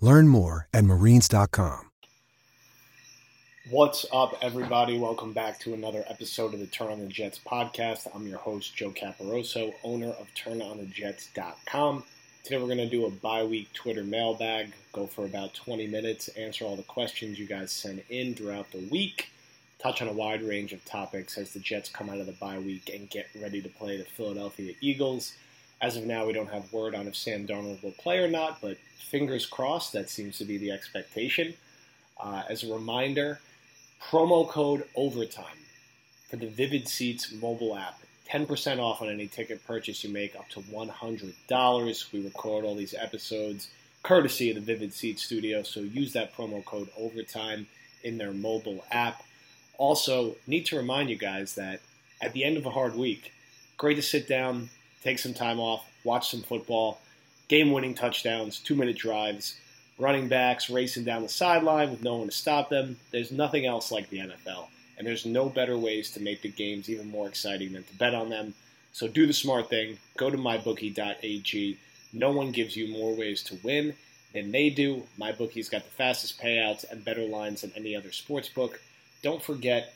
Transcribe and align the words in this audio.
Learn 0.00 0.28
more 0.28 0.66
at 0.72 0.84
marines.com. 0.84 1.90
What's 3.70 4.04
up, 4.12 4.36
everybody? 4.42 4.98
Welcome 4.98 5.32
back 5.32 5.60
to 5.60 5.74
another 5.74 6.02
episode 6.08 6.54
of 6.54 6.58
the 6.58 6.66
Turn 6.66 6.88
on 6.88 6.98
the 6.98 7.06
Jets 7.06 7.38
podcast. 7.38 8.08
I'm 8.12 8.26
your 8.26 8.38
host, 8.38 8.74
Joe 8.74 8.90
Caporoso, 8.90 9.72
owner 9.84 10.08
of 10.08 10.26
TurnOnTheJets.com. 10.34 12.02
Today, 12.42 12.58
we're 12.58 12.66
going 12.66 12.78
to 12.78 12.88
do 12.88 13.06
a 13.06 13.10
bi 13.10 13.44
week 13.44 13.72
Twitter 13.72 14.02
mailbag, 14.02 14.72
go 14.92 15.06
for 15.06 15.24
about 15.24 15.54
20 15.54 15.86
minutes, 15.86 16.26
answer 16.28 16.64
all 16.64 16.74
the 16.74 16.82
questions 16.82 17.38
you 17.38 17.46
guys 17.46 17.70
send 17.70 18.02
in 18.08 18.34
throughout 18.34 18.72
the 18.72 18.88
week, 18.90 19.28
touch 19.78 20.02
on 20.02 20.08
a 20.08 20.12
wide 20.12 20.42
range 20.42 20.72
of 20.72 20.84
topics 20.84 21.38
as 21.38 21.52
the 21.52 21.60
Jets 21.60 21.90
come 21.90 22.10
out 22.10 22.18
of 22.18 22.26
the 22.26 22.32
bye 22.32 22.58
week 22.58 22.90
and 22.92 23.08
get 23.08 23.28
ready 23.40 23.62
to 23.62 23.68
play 23.68 23.98
the 23.98 24.04
Philadelphia 24.04 24.74
Eagles. 24.80 25.34
As 25.80 25.96
of 25.96 26.04
now, 26.04 26.26
we 26.26 26.32
don't 26.32 26.50
have 26.50 26.72
word 26.72 26.94
on 26.94 27.06
if 27.06 27.16
Sam 27.16 27.46
Darnold 27.46 27.82
will 27.82 27.92
play 27.92 28.18
or 28.18 28.28
not, 28.28 28.60
but 28.60 28.76
fingers 29.10 29.46
crossed, 29.46 29.92
that 29.94 30.10
seems 30.10 30.38
to 30.38 30.44
be 30.44 30.58
the 30.58 30.70
expectation. 30.70 31.54
Uh, 32.18 32.42
as 32.48 32.64
a 32.64 32.72
reminder, 32.72 33.40
promo 34.02 34.46
code 34.46 34.84
OVERTIME 34.94 35.44
for 36.28 36.36
the 36.36 36.46
Vivid 36.46 36.86
Seats 36.86 37.32
mobile 37.32 37.76
app. 37.76 37.98
10% 38.28 38.78
off 38.78 39.02
on 39.02 39.08
any 39.08 39.26
ticket 39.26 39.66
purchase 39.66 40.04
you 40.04 40.10
make 40.10 40.36
up 40.36 40.48
to 40.50 40.60
$100. 40.60 42.12
We 42.12 42.24
record 42.24 42.64
all 42.64 42.76
these 42.76 42.94
episodes 42.94 43.68
courtesy 44.02 44.50
of 44.50 44.54
the 44.54 44.62
Vivid 44.62 44.94
Seats 44.94 45.24
studio, 45.24 45.62
so 45.62 45.80
use 45.80 46.12
that 46.12 46.34
promo 46.34 46.64
code 46.64 46.88
OVERTIME 46.98 47.66
in 48.02 48.18
their 48.18 48.32
mobile 48.32 48.84
app. 48.90 49.22
Also, 49.76 50.36
need 50.46 50.66
to 50.66 50.76
remind 50.76 51.10
you 51.10 51.16
guys 51.16 51.54
that 51.54 51.80
at 52.20 52.32
the 52.32 52.44
end 52.44 52.56
of 52.56 52.66
a 52.66 52.70
hard 52.70 52.94
week, 52.94 53.32
great 53.76 53.96
to 53.96 54.02
sit 54.02 54.28
down, 54.28 54.70
take 55.02 55.18
some 55.18 55.34
time 55.34 55.60
off, 55.60 55.86
watch 56.04 56.30
some 56.30 56.42
football, 56.42 57.00
game 57.48 57.72
winning 57.72 57.94
touchdowns, 57.94 58.58
two 58.58 58.74
minute 58.74 58.96
drives, 58.96 59.56
running 59.98 60.28
backs 60.28 60.70
racing 60.70 61.04
down 61.04 61.22
the 61.22 61.28
sideline 61.28 61.90
with 61.90 62.02
no 62.02 62.16
one 62.16 62.28
to 62.28 62.32
stop 62.32 62.70
them. 62.70 62.96
There's 63.10 63.32
nothing 63.32 63.66
else 63.66 63.90
like 63.92 64.08
the 64.10 64.18
NFL, 64.18 64.66
and 64.98 65.06
there's 65.06 65.26
no 65.26 65.48
better 65.48 65.76
ways 65.76 66.10
to 66.12 66.20
make 66.20 66.42
the 66.42 66.48
games 66.48 66.88
even 66.88 67.10
more 67.10 67.28
exciting 67.28 67.72
than 67.72 67.84
to 67.84 67.94
bet 67.96 68.14
on 68.14 68.28
them. 68.28 68.54
So 68.92 69.06
do 69.06 69.26
the 69.26 69.32
smart 69.32 69.68
thing, 69.68 69.98
go 70.16 70.30
to 70.30 70.36
mybookie.ag. 70.36 71.78
No 72.12 72.32
one 72.32 72.50
gives 72.50 72.76
you 72.76 72.88
more 72.88 73.14
ways 73.14 73.42
to 73.44 73.58
win 73.62 73.94
than 74.32 74.50
they 74.50 74.70
do. 74.70 75.02
MyBookie's 75.18 75.68
got 75.68 75.84
the 75.84 75.90
fastest 75.90 76.40
payouts 76.40 76.90
and 76.90 77.04
better 77.04 77.22
lines 77.22 77.62
than 77.62 77.72
any 77.76 77.94
other 77.94 78.12
sports 78.12 78.48
book. 78.48 78.80
Don't 79.22 79.42
forget, 79.42 79.94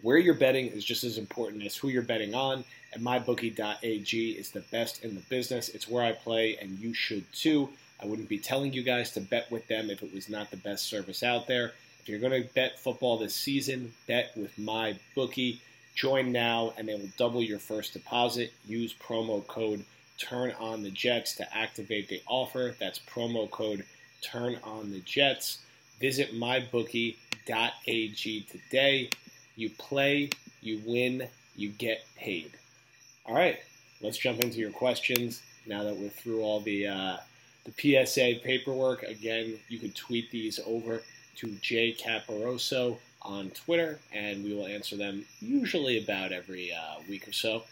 where 0.00 0.18
you're 0.18 0.34
betting 0.34 0.68
is 0.68 0.84
just 0.84 1.04
as 1.04 1.18
important 1.18 1.64
as 1.64 1.76
who 1.76 1.88
you're 1.88 2.02
betting 2.02 2.34
on, 2.34 2.64
and 2.92 3.04
mybookie.ag 3.04 4.30
is 4.30 4.50
the 4.50 4.60
best 4.70 5.04
in 5.04 5.14
the 5.14 5.20
business. 5.22 5.68
It's 5.70 5.88
where 5.88 6.04
I 6.04 6.12
play, 6.12 6.56
and 6.60 6.78
you 6.78 6.94
should 6.94 7.30
too. 7.32 7.68
I 8.02 8.06
wouldn't 8.06 8.28
be 8.28 8.38
telling 8.38 8.72
you 8.72 8.82
guys 8.82 9.12
to 9.12 9.20
bet 9.20 9.50
with 9.50 9.66
them 9.68 9.90
if 9.90 10.02
it 10.02 10.12
was 10.12 10.28
not 10.28 10.50
the 10.50 10.56
best 10.56 10.86
service 10.86 11.22
out 11.22 11.46
there. 11.46 11.72
If 12.00 12.08
you're 12.08 12.18
going 12.18 12.42
to 12.42 12.48
bet 12.54 12.80
football 12.80 13.16
this 13.16 13.34
season, 13.34 13.92
bet 14.08 14.36
with 14.36 14.58
my 14.58 14.96
bookie. 15.14 15.60
Join 15.94 16.32
now, 16.32 16.72
and 16.76 16.88
they 16.88 16.94
will 16.94 17.10
double 17.16 17.42
your 17.42 17.60
first 17.60 17.92
deposit. 17.92 18.52
Use 18.66 18.92
promo 18.94 19.46
code 19.46 19.84
Turn 20.18 20.52
on 20.60 20.82
the 20.82 20.90
Jets 20.90 21.34
to 21.36 21.56
activate 21.56 22.08
the 22.08 22.22
offer. 22.26 22.74
That's 22.78 22.98
promo 23.00 23.50
code 23.50 23.84
Turn 24.20 24.58
on 24.62 24.90
the 24.90 25.00
Jets. 25.00 25.58
Visit 26.00 26.32
mybookie.ag 26.32 27.16
today. 28.42 29.10
You 29.56 29.70
play, 29.70 30.30
you 30.60 30.80
win, 30.84 31.28
you 31.56 31.68
get 31.70 32.04
paid. 32.16 32.52
All 33.24 33.34
right, 33.34 33.58
let's 34.00 34.18
jump 34.18 34.40
into 34.40 34.58
your 34.58 34.72
questions. 34.72 35.42
Now 35.66 35.84
that 35.84 35.96
we're 35.96 36.08
through 36.08 36.42
all 36.42 36.60
the 36.60 36.88
uh, 36.88 37.16
the 37.64 38.04
PSA 38.04 38.40
paperwork, 38.42 39.04
again, 39.04 39.58
you 39.68 39.78
can 39.78 39.92
tweet 39.92 40.30
these 40.32 40.58
over 40.66 41.02
to 41.36 41.46
Jay 41.60 41.94
Caporoso 41.94 42.98
on 43.22 43.50
Twitter, 43.50 44.00
and 44.12 44.42
we 44.42 44.52
will 44.54 44.66
answer 44.66 44.96
them 44.96 45.24
usually 45.40 46.02
about 46.02 46.32
every 46.32 46.72
uh, 46.72 47.00
week 47.08 47.28
or 47.28 47.32
so. 47.32 47.62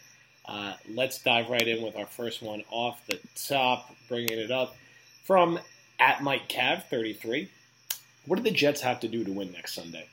Uh, 0.47 0.75
let's 0.89 1.21
dive 1.21 1.51
right 1.51 1.67
in 1.67 1.83
with 1.83 1.97
our 1.97 2.07
first 2.07 2.43
one 2.43 2.63
off 2.71 3.05
the 3.07 3.19
top, 3.35 3.93
bringing 4.09 4.39
it 4.39 4.53
up 4.53 4.77
from 5.25 5.59
at 5.99 6.23
Mike 6.23 6.49
Cav 6.49 6.85
33. 6.85 7.49
What 8.27 8.37
do 8.37 8.43
the 8.43 8.51
Jets 8.53 8.81
have 8.83 9.01
to 9.01 9.09
do 9.09 9.25
to 9.25 9.33
win 9.33 9.51
next 9.51 9.75
Sunday? 9.75 10.07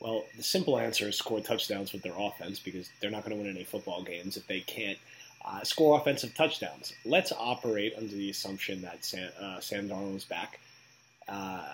Well, 0.00 0.24
the 0.34 0.42
simple 0.42 0.78
answer 0.78 1.08
is 1.08 1.16
score 1.16 1.40
touchdowns 1.40 1.92
with 1.92 2.02
their 2.02 2.18
offense 2.18 2.58
because 2.58 2.90
they're 3.00 3.10
not 3.10 3.24
going 3.24 3.36
to 3.36 3.42
win 3.42 3.54
any 3.54 3.64
football 3.64 4.02
games 4.02 4.38
if 4.38 4.46
they 4.46 4.60
can't 4.60 4.98
uh, 5.44 5.62
score 5.62 5.98
offensive 5.98 6.34
touchdowns. 6.34 6.94
Let's 7.04 7.32
operate 7.32 7.94
under 7.96 8.14
the 8.14 8.30
assumption 8.30 8.80
that 8.82 9.04
Sam, 9.04 9.30
uh, 9.40 9.60
Sam 9.60 9.88
back. 10.28 10.58
Uh, 11.28 11.68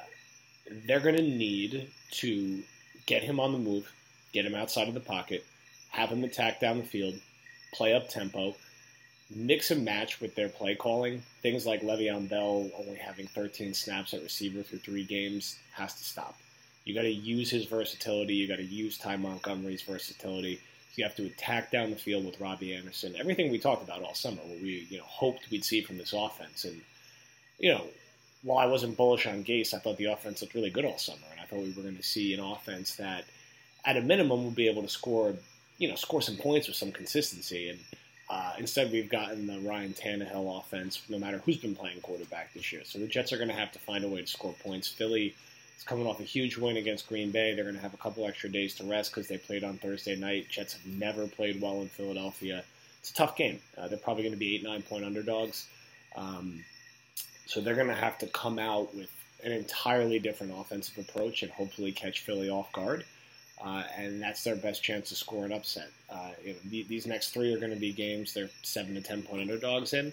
they're 0.87 1.01
going 1.01 1.17
to 1.17 1.23
need 1.23 1.89
to 2.13 2.63
get 3.07 3.23
him 3.23 3.39
on 3.39 3.53
the 3.53 3.59
move, 3.59 3.91
get 4.33 4.45
him 4.45 4.57
outside 4.57 4.89
of 4.89 4.95
the 4.95 5.01
pocket, 5.01 5.45
have 5.91 6.11
him 6.11 6.25
attack 6.25 6.61
down 6.61 6.79
the 6.79 6.85
field, 6.85 7.15
play 7.73 7.95
up 7.95 8.09
tempo, 8.09 8.57
mix 9.35 9.71
and 9.71 9.85
match 9.85 10.21
with 10.21 10.35
their 10.35 10.49
play 10.49 10.75
calling. 10.75 11.23
Things 11.43 11.65
like 11.65 11.83
Le'Veon 11.83 12.29
Bell 12.29 12.69
only 12.77 12.97
having 12.97 13.29
13 13.29 13.73
snaps 13.73 14.15
at 14.15 14.23
receiver 14.23 14.63
through 14.63 14.81
three 14.81 15.05
games 15.05 15.59
has 15.73 15.95
to 15.95 16.05
stop. 16.05 16.37
You 16.87 16.95
got 16.95 17.03
to 17.03 17.11
use 17.11 17.51
his 17.51 17.67
versatility. 17.67 18.35
You 18.35 18.47
got 18.47 18.57
to 18.57 18.65
use 18.65 18.97
Ty 18.97 19.17
Montgomery's 19.17 19.83
versatility. 19.83 20.61
You 20.95 21.05
have 21.05 21.17
to 21.17 21.27
attack 21.27 21.73
down 21.73 21.91
the 21.91 21.97
field 21.97 22.25
with 22.25 22.41
Robbie 22.41 22.73
Anderson. 22.73 23.17
Everything 23.19 23.51
we 23.51 23.59
talked 23.59 23.83
about 23.83 24.03
all 24.03 24.15
summer, 24.15 24.41
what 24.47 24.63
we 24.63 24.87
you 24.89 24.99
know 24.99 25.05
hoped 25.05 25.51
we'd 25.51 25.65
see 25.65 25.83
from 25.83 25.99
this 25.99 26.15
offense, 26.15 26.65
and 26.65 26.81
you 27.59 27.73
know, 27.73 27.85
while 28.43 28.59
I 28.59 28.71
wasn't 28.71 28.97
bullish 28.97 29.27
on 29.27 29.45
Gase, 29.45 29.75
I 29.75 29.79
thought 29.79 29.99
the 29.99 30.07
offense 30.07 30.41
looked 30.41 30.55
really 30.55 30.71
good 30.71 30.87
all 30.87 30.97
summer, 30.97 31.19
and 31.33 31.41
I 31.41 31.45
thought 31.45 31.59
we 31.59 31.73
were 31.73 31.83
going 31.83 31.97
to 31.97 32.03
see 32.03 32.33
an 32.33 32.41
offense 32.41 32.97
that, 32.97 33.25
at 33.85 33.97
a 33.97 34.01
minimum, 34.01 34.45
would 34.45 34.55
be 34.55 34.69
able 34.69 34.83
to 34.83 34.89
score 34.89 35.35
you 35.79 35.89
know 35.89 35.97
score 35.97 36.23
some 36.23 36.37
points 36.37 36.69
with 36.69 36.77
some 36.77 36.93
consistency. 36.93 37.69
And 37.71 37.81
uh, 38.31 38.53
instead, 38.59 38.93
we've 38.93 39.11
gotten 39.11 39.49
the 39.49 39.59
Ryan 39.69 39.93
Tannehill 39.93 40.61
offense, 40.61 41.03
no 41.09 41.19
matter 41.19 41.43
who's 41.45 41.59
been 41.59 41.75
playing 41.75 42.01
quarterback 42.01 42.55
this 42.55 42.73
year. 42.73 42.83
So 42.85 43.01
the 43.01 43.09
Jets 43.09 43.33
are 43.33 43.39
going 43.39 43.51
to 43.51 43.55
have 43.55 43.73
to 43.73 43.81
find 43.81 44.05
a 44.05 44.09
way 44.09 44.21
to 44.21 44.27
score 44.27 44.55
points. 44.63 44.87
Philly 44.87 45.35
is 45.77 45.85
coming 45.85 46.07
off 46.07 46.21
a 46.21 46.25
huge 46.25 46.57
win 46.57 46.77
against 46.77 47.09
Green 47.09 47.31
Bay. 47.31 47.55
They're 47.55 47.65
going 47.65 47.77
to 47.77 47.83
have 47.83 47.95
a 47.95 47.99
couple 47.99 48.27
extra 48.27 48.51
days 48.51 48.75
to 48.77 48.85
rest 48.85 49.13
because 49.13 49.29
they 49.29 49.39
played 49.39 49.65
on 49.65 49.79
Thursday 49.79 50.17
night. 50.17 50.49
Jets 50.49 50.75
have 50.75 50.87
never 50.87 51.27
played 51.27 51.61
well 51.61 51.81
in 51.83 51.89
Philadelphia. 51.89 52.65
It's 53.01 53.11
a 53.11 53.15
tough 53.15 53.37
game. 53.37 53.61
Uh, 53.77 53.89
they're 53.89 53.99
probably 53.99 54.23
going 54.25 54.35
to 54.35 54.39
be 54.39 54.57
eight, 54.57 54.65
nine 54.65 54.83
point 54.83 55.05
underdogs. 55.05 55.69
Um, 56.17 56.65
so 57.47 57.61
they're 57.61 57.75
going 57.75 57.87
to 57.89 57.95
have 57.95 58.19
to 58.19 58.27
come 58.27 58.59
out 58.59 58.95
with 58.95 59.11
an 59.45 59.53
entirely 59.53 60.19
different 60.19 60.53
offensive 60.57 60.99
approach 60.99 61.43
and 61.43 61.53
hopefully 61.53 61.93
catch 61.93 62.21
Philly 62.21 62.51
off 62.51 62.73
guard. 62.73 63.05
Uh, 63.65 63.85
and 63.97 64.21
that's 64.21 64.45
their 64.45 64.57
best 64.57 64.83
chance 64.83 65.09
to 65.09 65.15
score 65.15 65.45
an 65.45 65.53
upset. 65.53 65.89
Uh, 66.11 66.31
you 66.45 66.53
know, 66.53 66.59
the, 66.67 66.83
these 66.85 67.07
next 67.07 67.31
three 67.31 67.55
are 67.55 67.59
going 67.59 67.73
to 67.73 67.81
be 67.81 67.93
games 67.93 68.35
they're 68.35 68.51
seven 68.63 68.95
to 68.95 69.01
ten 69.01 69.23
point 69.23 69.43
underdogs 69.43 69.95
in. 69.95 70.13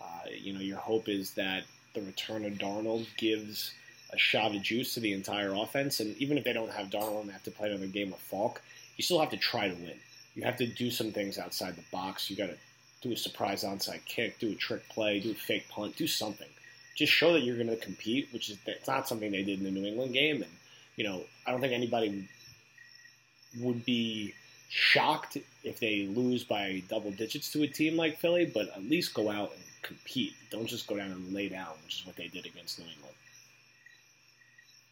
Uh, 0.00 0.28
you 0.34 0.52
know, 0.52 0.60
your 0.60 0.78
hope 0.78 1.08
is 1.08 1.32
that 1.34 1.64
the 1.94 2.00
return 2.02 2.44
of 2.44 2.54
Darnold 2.54 3.06
gives 3.16 3.74
a 4.12 4.18
shot 4.18 4.54
of 4.54 4.62
juice 4.62 4.94
to 4.94 5.00
the 5.00 5.12
entire 5.12 5.54
offense, 5.54 6.00
and 6.00 6.16
even 6.18 6.38
if 6.38 6.44
they 6.44 6.52
don't 6.52 6.70
have 6.70 6.88
Darnold 6.88 7.22
and 7.22 7.32
have 7.32 7.42
to 7.44 7.50
play 7.50 7.68
another 7.68 7.86
game 7.86 8.10
with 8.10 8.20
Falk, 8.20 8.60
you 8.96 9.02
still 9.02 9.20
have 9.20 9.30
to 9.30 9.36
try 9.36 9.68
to 9.68 9.74
win. 9.74 9.98
You 10.34 10.44
have 10.44 10.56
to 10.58 10.66
do 10.66 10.90
some 10.90 11.12
things 11.12 11.38
outside 11.38 11.76
the 11.76 11.84
box. 11.90 12.30
You 12.30 12.36
got 12.36 12.48
to 12.48 12.56
do 13.02 13.12
a 13.12 13.16
surprise 13.16 13.64
onside 13.64 14.04
kick, 14.04 14.38
do 14.38 14.52
a 14.52 14.54
trick 14.54 14.88
play, 14.88 15.20
do 15.20 15.30
a 15.32 15.34
fake 15.34 15.68
punt, 15.68 15.96
do 15.96 16.06
something. 16.06 16.48
Just 16.96 17.12
show 17.12 17.32
that 17.32 17.42
you're 17.42 17.56
going 17.56 17.68
to 17.68 17.76
compete, 17.76 18.28
which 18.32 18.50
is 18.50 18.58
it's 18.66 18.88
not 18.88 19.08
something 19.08 19.30
they 19.30 19.42
did 19.42 19.58
in 19.58 19.64
the 19.64 19.70
New 19.70 19.86
England 19.86 20.12
game, 20.12 20.42
and 20.42 20.50
you 20.96 21.04
know, 21.04 21.22
I 21.46 21.50
don't 21.50 21.60
think 21.60 21.72
anybody 21.72 22.28
would 23.58 23.84
be 23.84 24.34
shocked 24.68 25.38
if 25.64 25.80
they 25.80 26.06
lose 26.06 26.44
by 26.44 26.82
double 26.88 27.10
digits 27.10 27.50
to 27.52 27.62
a 27.62 27.66
team 27.66 27.96
like 27.96 28.18
Philly, 28.18 28.44
but 28.46 28.68
at 28.76 28.82
least 28.82 29.14
go 29.14 29.30
out 29.30 29.52
and 29.52 29.62
compete. 29.82 30.34
Don't 30.50 30.66
just 30.66 30.86
go 30.86 30.96
down 30.96 31.10
and 31.10 31.32
lay 31.32 31.48
down, 31.48 31.72
which 31.84 32.00
is 32.00 32.06
what 32.06 32.16
they 32.16 32.28
did 32.28 32.46
against 32.46 32.78
New 32.78 32.84
England. 32.84 33.14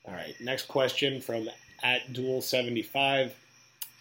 All 0.08 0.14
right, 0.14 0.34
next 0.40 0.69
question 0.69 1.20
from 1.20 1.50
at 1.82 2.12
Dual75. 2.12 3.31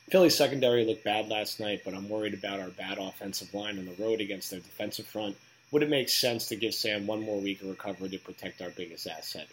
Philly's 0.09 0.37
secondary 0.37 0.85
looked 0.85 1.03
bad 1.03 1.27
last 1.27 1.59
night, 1.59 1.81
but 1.83 1.93
I'm 1.93 2.07
worried 2.07 2.33
about 2.33 2.61
our 2.61 2.69
bad 2.69 2.97
offensive 2.97 3.53
line 3.53 3.77
on 3.77 3.85
the 3.85 4.01
road 4.01 4.21
against 4.21 4.49
their 4.49 4.61
defensive 4.61 5.05
front. 5.05 5.35
Would 5.71 5.83
it 5.83 5.89
make 5.89 6.07
sense 6.07 6.47
to 6.47 6.55
give 6.55 6.73
Sam 6.73 7.07
one 7.07 7.23
more 7.23 7.41
week 7.41 7.61
of 7.61 7.67
recovery 7.67 8.07
to 8.09 8.19
protect 8.19 8.61
our 8.61 8.69
biggest 8.69 9.05
asset? 9.05 9.47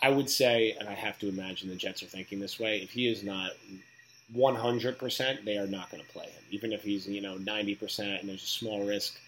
I 0.00 0.10
would 0.10 0.30
say, 0.30 0.76
and 0.78 0.88
I 0.88 0.94
have 0.94 1.18
to 1.18 1.28
imagine 1.28 1.68
the 1.68 1.74
Jets 1.74 2.04
are 2.04 2.06
thinking 2.06 2.38
this 2.38 2.60
way, 2.60 2.80
if 2.80 2.90
he 2.90 3.08
is 3.08 3.24
not 3.24 3.50
100%, 4.36 5.44
they 5.44 5.58
are 5.58 5.66
not 5.66 5.90
going 5.90 6.02
to 6.02 6.08
play 6.10 6.26
him. 6.26 6.42
Even 6.52 6.72
if 6.72 6.84
he's, 6.84 7.08
you 7.08 7.20
know, 7.20 7.34
90% 7.38 8.20
and 8.20 8.28
there's 8.28 8.44
a 8.44 8.46
small 8.46 8.86
risk, 8.86 9.18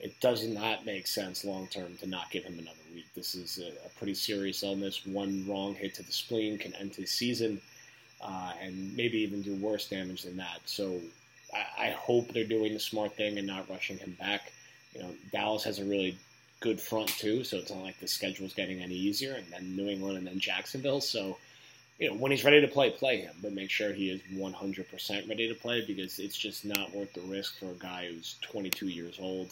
it 0.00 0.18
does 0.20 0.46
not 0.46 0.84
make 0.84 1.06
sense 1.06 1.44
long 1.44 1.66
term 1.68 1.96
to 1.98 2.06
not 2.06 2.30
give 2.30 2.44
him 2.44 2.58
another 2.58 2.76
week. 2.94 3.06
This 3.14 3.34
is 3.34 3.58
a, 3.58 3.86
a, 3.86 3.88
pretty 3.98 4.14
serious 4.14 4.62
illness. 4.62 5.06
One 5.06 5.46
wrong 5.48 5.74
hit 5.74 5.94
to 5.94 6.02
the 6.02 6.12
spleen 6.12 6.58
can 6.58 6.74
end 6.74 6.94
his 6.94 7.10
season 7.10 7.60
uh, 8.20 8.52
and 8.60 8.94
maybe 8.96 9.18
even 9.18 9.42
do 9.42 9.54
worse 9.56 9.88
damage 9.88 10.22
than 10.22 10.36
that. 10.36 10.60
So 10.66 11.00
I, 11.52 11.86
I 11.86 11.90
hope 11.90 12.32
they're 12.32 12.44
doing 12.44 12.74
the 12.74 12.80
smart 12.80 13.16
thing 13.16 13.38
and 13.38 13.46
not 13.46 13.70
rushing 13.70 13.98
him 13.98 14.16
back. 14.18 14.52
You 14.94 15.02
know, 15.02 15.10
Dallas 15.32 15.64
has 15.64 15.78
a 15.78 15.84
really 15.84 16.18
good 16.60 16.80
front 16.80 17.08
too, 17.08 17.44
so 17.44 17.58
it's 17.58 17.70
not 17.70 17.82
like 17.82 17.98
the 18.00 18.08
schedule's 18.08 18.54
getting 18.54 18.80
any 18.80 18.94
easier. 18.94 19.34
And 19.34 19.46
then 19.50 19.76
New 19.76 19.88
England 19.88 20.18
and 20.18 20.26
then 20.26 20.38
Jacksonville. 20.38 21.00
So 21.00 21.38
you 21.98 22.10
know, 22.10 22.16
when 22.16 22.30
he's 22.30 22.44
ready 22.44 22.60
to 22.60 22.68
play, 22.68 22.90
play 22.90 23.20
him, 23.22 23.34
but 23.40 23.54
make 23.54 23.70
sure 23.70 23.92
he 23.92 24.10
is 24.10 24.20
100% 24.34 25.28
ready 25.28 25.48
to 25.48 25.54
play 25.54 25.82
because 25.86 26.18
it's 26.18 26.36
just 26.36 26.66
not 26.66 26.94
worth 26.94 27.14
the 27.14 27.22
risk 27.22 27.58
for 27.58 27.70
a 27.70 27.78
guy 27.78 28.08
who's 28.10 28.36
22 28.42 28.88
years 28.88 29.16
old 29.18 29.50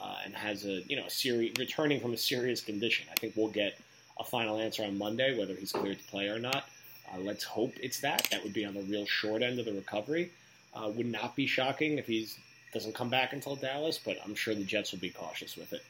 uh, 0.00 0.16
and 0.24 0.34
has 0.34 0.64
a, 0.64 0.82
you 0.82 0.96
know, 0.96 1.06
a 1.06 1.10
serious, 1.10 1.52
returning 1.58 2.00
from 2.00 2.12
a 2.12 2.16
serious 2.16 2.60
condition. 2.60 3.06
I 3.10 3.14
think 3.14 3.34
we'll 3.36 3.48
get 3.48 3.78
a 4.18 4.24
final 4.24 4.58
answer 4.58 4.84
on 4.84 4.96
Monday 4.98 5.38
whether 5.38 5.54
he's 5.54 5.72
cleared 5.72 5.98
to 5.98 6.04
play 6.04 6.28
or 6.28 6.38
not. 6.38 6.68
Uh, 7.12 7.18
let's 7.18 7.44
hope 7.44 7.72
it's 7.82 8.00
that. 8.00 8.28
That 8.30 8.42
would 8.42 8.52
be 8.52 8.64
on 8.64 8.74
the 8.74 8.82
real 8.82 9.06
short 9.06 9.42
end 9.42 9.58
of 9.58 9.66
the 9.66 9.72
recovery. 9.72 10.30
Uh, 10.74 10.88
would 10.88 11.06
not 11.06 11.36
be 11.36 11.46
shocking 11.46 11.98
if 11.98 12.06
he 12.06 12.28
doesn't 12.72 12.94
come 12.94 13.08
back 13.08 13.32
until 13.32 13.56
Dallas, 13.56 13.98
but 14.04 14.18
I'm 14.24 14.34
sure 14.34 14.54
the 14.54 14.64
Jets 14.64 14.92
will 14.92 14.98
be 14.98 15.10
cautious 15.10 15.56
with 15.56 15.72
it. 15.72 15.82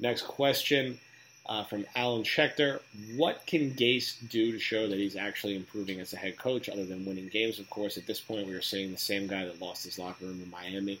Next 0.00 0.22
question 0.22 0.98
uh, 1.46 1.64
from 1.64 1.86
Alan 1.96 2.22
Schechter. 2.22 2.80
What 3.16 3.46
can 3.46 3.72
Gase 3.72 4.28
do 4.28 4.52
to 4.52 4.58
show 4.58 4.86
that 4.86 4.98
he's 4.98 5.16
actually 5.16 5.56
improving 5.56 6.00
as 6.00 6.12
a 6.12 6.16
head 6.16 6.36
coach, 6.36 6.68
other 6.68 6.84
than 6.84 7.06
winning 7.06 7.28
games? 7.28 7.58
Of 7.58 7.70
course, 7.70 7.96
at 7.96 8.06
this 8.06 8.20
point, 8.20 8.46
we 8.46 8.54
are 8.54 8.62
seeing 8.62 8.92
the 8.92 8.98
same 8.98 9.26
guy 9.26 9.44
that 9.44 9.60
lost 9.60 9.84
his 9.84 9.98
locker 9.98 10.26
room 10.26 10.42
in 10.42 10.50
Miami. 10.50 11.00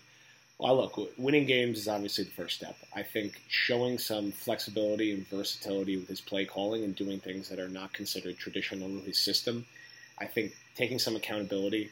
Well, 0.58 0.76
look, 0.76 0.98
winning 1.16 1.46
games 1.46 1.78
is 1.78 1.88
obviously 1.88 2.24
the 2.24 2.30
first 2.30 2.56
step. 2.56 2.76
I 2.94 3.02
think 3.02 3.40
showing 3.48 3.96
some 3.96 4.32
flexibility 4.32 5.12
and 5.12 5.26
versatility 5.28 5.96
with 5.96 6.08
his 6.08 6.20
play 6.20 6.44
calling 6.44 6.82
and 6.82 6.96
doing 6.96 7.20
things 7.20 7.48
that 7.48 7.60
are 7.60 7.68
not 7.68 7.92
considered 7.92 8.38
traditional 8.38 8.88
in 8.88 9.02
his 9.02 9.18
system. 9.18 9.66
I 10.18 10.24
think 10.26 10.56
taking 10.74 10.98
some 10.98 11.14
accountability. 11.14 11.90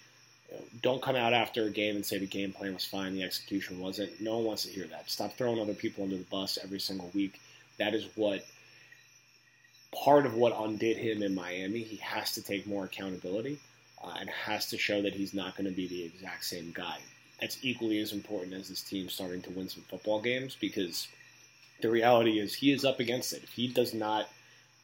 You 0.51 0.57
know, 0.57 0.65
don't 0.83 1.03
come 1.03 1.15
out 1.15 1.33
after 1.33 1.65
a 1.65 1.71
game 1.71 1.95
and 1.95 2.05
say 2.05 2.19
the 2.19 2.27
game 2.27 2.53
plan 2.53 2.75
was 2.75 2.85
fine, 2.85 3.15
the 3.15 3.23
execution 3.23 3.79
wasn't. 3.79 4.21
No 4.21 4.37
one 4.37 4.47
wants 4.47 4.65
to 4.65 4.71
hear 4.71 4.87
that. 4.89 5.09
Stop 5.09 5.35
throwing 5.35 5.61
other 5.61 5.75
people 5.75 6.03
under 6.03 6.17
the 6.17 6.25
bus 6.25 6.59
every 6.63 6.81
single 6.81 7.11
week 7.15 7.39
that 7.79 7.95
is 7.95 8.07
what 8.15 8.45
part 9.95 10.27
of 10.27 10.35
what 10.35 10.55
undid 10.59 10.97
him 10.97 11.23
in 11.23 11.35
Miami. 11.35 11.81
He 11.81 11.97
has 11.97 12.33
to 12.33 12.43
take 12.43 12.67
more 12.67 12.85
accountability 12.85 13.59
uh, 14.03 14.15
and 14.19 14.29
has 14.29 14.69
to 14.71 14.79
show 14.79 15.03
that 15.03 15.15
he's 15.15 15.35
not 15.35 15.57
going 15.57 15.69
to 15.69 15.75
be 15.75 15.87
the 15.87 16.05
exact 16.05 16.45
same 16.45 16.73
guy. 16.75 16.99
That's 17.41 17.59
equally 17.63 17.99
as 17.99 18.13
important 18.13 18.55
as 18.55 18.69
this 18.69 18.83
team 18.83 19.09
starting 19.09 19.43
to 19.43 19.51
win 19.51 19.69
some 19.69 19.83
football 19.85 20.21
games 20.21 20.57
because 20.59 21.09
the 21.81 21.91
reality 21.91 22.39
is 22.39 22.55
he 22.55 22.73
is 22.73 22.85
up 22.85 23.01
against 23.01 23.33
it. 23.33 23.43
If 23.43 23.51
he 23.51 23.69
does 23.69 23.93
not, 23.93 24.29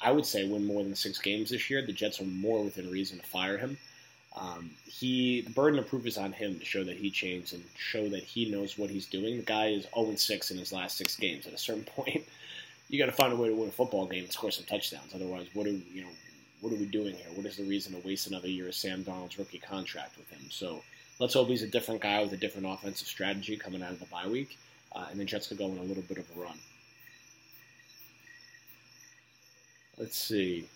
I 0.01 0.13
would 0.13 0.27
say, 0.27 0.47
win 0.47 0.67
more 0.67 0.83
than 0.83 0.95
six 0.95 1.19
games 1.19 1.51
this 1.51 1.71
year, 1.71 1.85
the 1.85 1.93
Jets 1.93 2.21
are 2.21 2.25
more 2.25 2.63
within 2.63 2.91
reason 2.91 3.19
to 3.19 3.27
fire 3.27 3.57
him. 3.57 3.79
Um, 4.37 4.71
he 4.87 5.43
the 5.43 5.51
burden 5.51 5.79
of 5.79 5.89
proof 5.89 6.07
is 6.07 6.17
on 6.17 6.33
him 6.33 6.59
to 6.59 6.65
show 6.65 6.85
that 6.85 6.97
he 6.97 7.11
changed 7.11 7.53
and 7.53 7.63
show 7.77 8.09
that 8.09 8.23
he 8.23 8.51
knows 8.51 8.79
what 8.79 8.91
he's 8.91 9.07
doing. 9.07 9.37
The 9.37 9.43
guy 9.43 9.69
is 9.69 9.87
0 9.95 10.15
6 10.15 10.51
in 10.51 10.59
his 10.59 10.73
last 10.73 10.97
six 10.97 11.17
games. 11.17 11.47
At 11.47 11.53
a 11.53 11.59
certain 11.59 11.85
point, 11.97 12.25
you 12.89 12.99
got 12.99 13.07
to 13.07 13.13
find 13.13 13.33
a 13.33 13.37
way 13.37 13.49
to 13.49 13.55
win 13.55 13.69
a 13.69 13.73
football 13.73 14.07
game 14.07 14.25
and 14.25 14.33
score 14.33 14.51
some 14.51 14.65
touchdowns. 14.65 15.15
Otherwise, 15.15 15.49
what 15.55 15.67
are 15.67 15.71
you 15.71 16.03
know? 16.03 16.09
What 16.61 16.73
are 16.73 16.77
we 16.77 16.87
doing 16.87 17.17
here? 17.17 17.27
What 17.35 17.45
is 17.45 17.57
the 17.57 17.65
reason 17.65 17.93
to 17.93 18.07
waste 18.07 18.29
another 18.29 18.47
year 18.47 18.69
of 18.69 18.75
Sam 18.75 19.03
Darnold's 19.03 19.37
rookie 19.37 19.59
contract 19.59 20.17
with 20.17 20.31
him? 20.31 20.47
So 20.49 20.83
let's 21.19 21.35
hope 21.35 21.49
he's 21.49 21.63
a 21.63 21.69
different 21.69 22.01
guy 22.01 22.23
with 22.23 22.33
a 22.33 22.37
different 22.37 22.67
offensive 22.67 23.07
strategy 23.07 23.57
coming 23.57 23.83
out 23.83 23.93
of 23.93 24.01
the 24.01 24.07
bye 24.07 24.27
week, 24.27 24.59
uh, 24.95 25.07
and 25.11 25.19
then 25.19 25.27
Jets 25.27 25.49
could 25.49 25.59
go 25.59 25.67
on 25.67 25.79
a 25.79 25.83
little 25.83 26.03
bit 26.03 26.19
of 26.19 26.25
a 26.37 26.41
run. 26.41 26.59
Let's 29.99 30.19
see. 30.19 30.67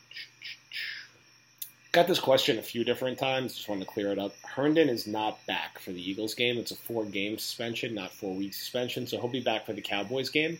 Got 1.92 2.06
this 2.06 2.20
question 2.20 2.58
a 2.58 2.62
few 2.62 2.84
different 2.84 3.18
times. 3.18 3.54
Just 3.54 3.68
wanted 3.68 3.86
to 3.86 3.90
clear 3.90 4.12
it 4.12 4.18
up. 4.18 4.34
Herndon 4.42 4.90
is 4.90 5.06
not 5.06 5.44
back 5.46 5.78
for 5.78 5.92
the 5.92 6.10
Eagles 6.10 6.34
game. 6.34 6.58
It's 6.58 6.70
a 6.70 6.76
four-game 6.76 7.38
suspension, 7.38 7.94
not 7.94 8.12
four-week 8.12 8.52
suspension. 8.52 9.06
So 9.06 9.18
he'll 9.18 9.30
be 9.30 9.40
back 9.40 9.64
for 9.64 9.72
the 9.72 9.80
Cowboys 9.80 10.28
game. 10.28 10.58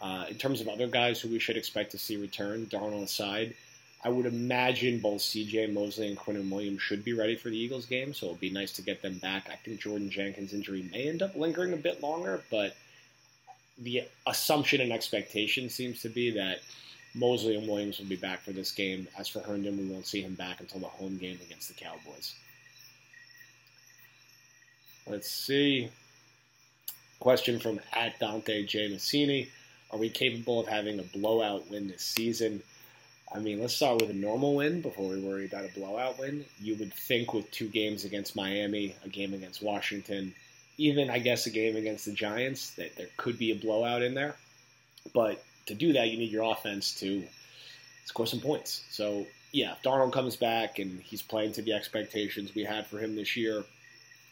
Uh, 0.00 0.24
in 0.28 0.36
terms 0.36 0.60
of 0.60 0.66
other 0.66 0.88
guys 0.88 1.20
who 1.20 1.28
we 1.28 1.38
should 1.38 1.56
expect 1.56 1.92
to 1.92 1.98
see 1.98 2.16
return, 2.16 2.66
Darnold 2.66 3.04
aside, 3.04 3.54
I 4.04 4.10
would 4.10 4.26
imagine 4.26 5.00
both 5.00 5.22
CJ 5.22 5.72
Mosley 5.72 6.08
and 6.08 6.18
Quinnen 6.18 6.50
Williams 6.50 6.82
should 6.82 7.04
be 7.04 7.14
ready 7.14 7.36
for 7.36 7.48
the 7.48 7.56
Eagles 7.56 7.86
game, 7.86 8.12
so 8.12 8.26
it'll 8.26 8.36
be 8.36 8.50
nice 8.50 8.72
to 8.72 8.82
get 8.82 9.00
them 9.00 9.16
back. 9.18 9.48
I 9.50 9.56
think 9.56 9.80
Jordan 9.80 10.10
Jenkins' 10.10 10.52
injury 10.52 10.88
may 10.92 11.08
end 11.08 11.22
up 11.22 11.34
lingering 11.34 11.72
a 11.72 11.78
bit 11.78 12.02
longer, 12.02 12.42
but 12.50 12.76
the 13.78 14.02
assumption 14.26 14.82
and 14.82 14.92
expectation 14.92 15.70
seems 15.70 16.02
to 16.02 16.10
be 16.10 16.30
that 16.32 16.58
Mosley 17.14 17.56
and 17.56 17.66
Williams 17.66 17.98
will 17.98 18.06
be 18.06 18.16
back 18.16 18.42
for 18.42 18.52
this 18.52 18.72
game. 18.72 19.08
As 19.18 19.26
for 19.26 19.40
Herndon, 19.40 19.78
we 19.78 19.86
won't 19.86 20.06
see 20.06 20.20
him 20.20 20.34
back 20.34 20.60
until 20.60 20.80
the 20.80 20.86
home 20.86 21.16
game 21.16 21.38
against 21.46 21.68
the 21.68 21.74
Cowboys. 21.74 22.34
Let's 25.06 25.30
see. 25.30 25.88
Question 27.20 27.58
from 27.58 27.80
at 27.94 28.18
Dante 28.18 28.66
J. 28.66 28.88
Massini. 28.88 29.48
Are 29.90 29.98
we 29.98 30.10
capable 30.10 30.60
of 30.60 30.66
having 30.66 30.98
a 30.98 31.04
blowout 31.04 31.70
win 31.70 31.88
this 31.88 32.02
season? 32.02 32.62
I 33.34 33.40
mean, 33.40 33.60
let's 33.60 33.74
start 33.74 34.00
with 34.00 34.10
a 34.10 34.14
normal 34.14 34.54
win 34.54 34.80
before 34.80 35.08
we 35.08 35.20
worry 35.20 35.46
about 35.46 35.64
a 35.64 35.78
blowout 35.78 36.18
win. 36.18 36.44
You 36.60 36.76
would 36.76 36.94
think 36.94 37.34
with 37.34 37.50
two 37.50 37.68
games 37.68 38.04
against 38.04 38.36
Miami, 38.36 38.94
a 39.04 39.08
game 39.08 39.34
against 39.34 39.62
Washington, 39.62 40.32
even 40.78 41.10
I 41.10 41.18
guess 41.18 41.46
a 41.46 41.50
game 41.50 41.74
against 41.74 42.04
the 42.04 42.12
Giants, 42.12 42.70
that 42.76 42.94
there 42.96 43.08
could 43.16 43.36
be 43.36 43.50
a 43.50 43.56
blowout 43.56 44.02
in 44.02 44.14
there. 44.14 44.36
But 45.12 45.42
to 45.66 45.74
do 45.74 45.92
that, 45.94 46.10
you 46.10 46.18
need 46.18 46.30
your 46.30 46.50
offense 46.52 46.98
to 47.00 47.24
score 48.04 48.26
some 48.26 48.40
points. 48.40 48.84
So 48.90 49.26
yeah, 49.50 49.72
if 49.72 49.82
Darnold 49.82 50.12
comes 50.12 50.36
back 50.36 50.78
and 50.78 51.00
he's 51.00 51.22
playing 51.22 51.52
to 51.54 51.62
the 51.62 51.72
expectations 51.72 52.54
we 52.54 52.62
had 52.62 52.86
for 52.86 52.98
him 52.98 53.16
this 53.16 53.36
year, 53.36 53.64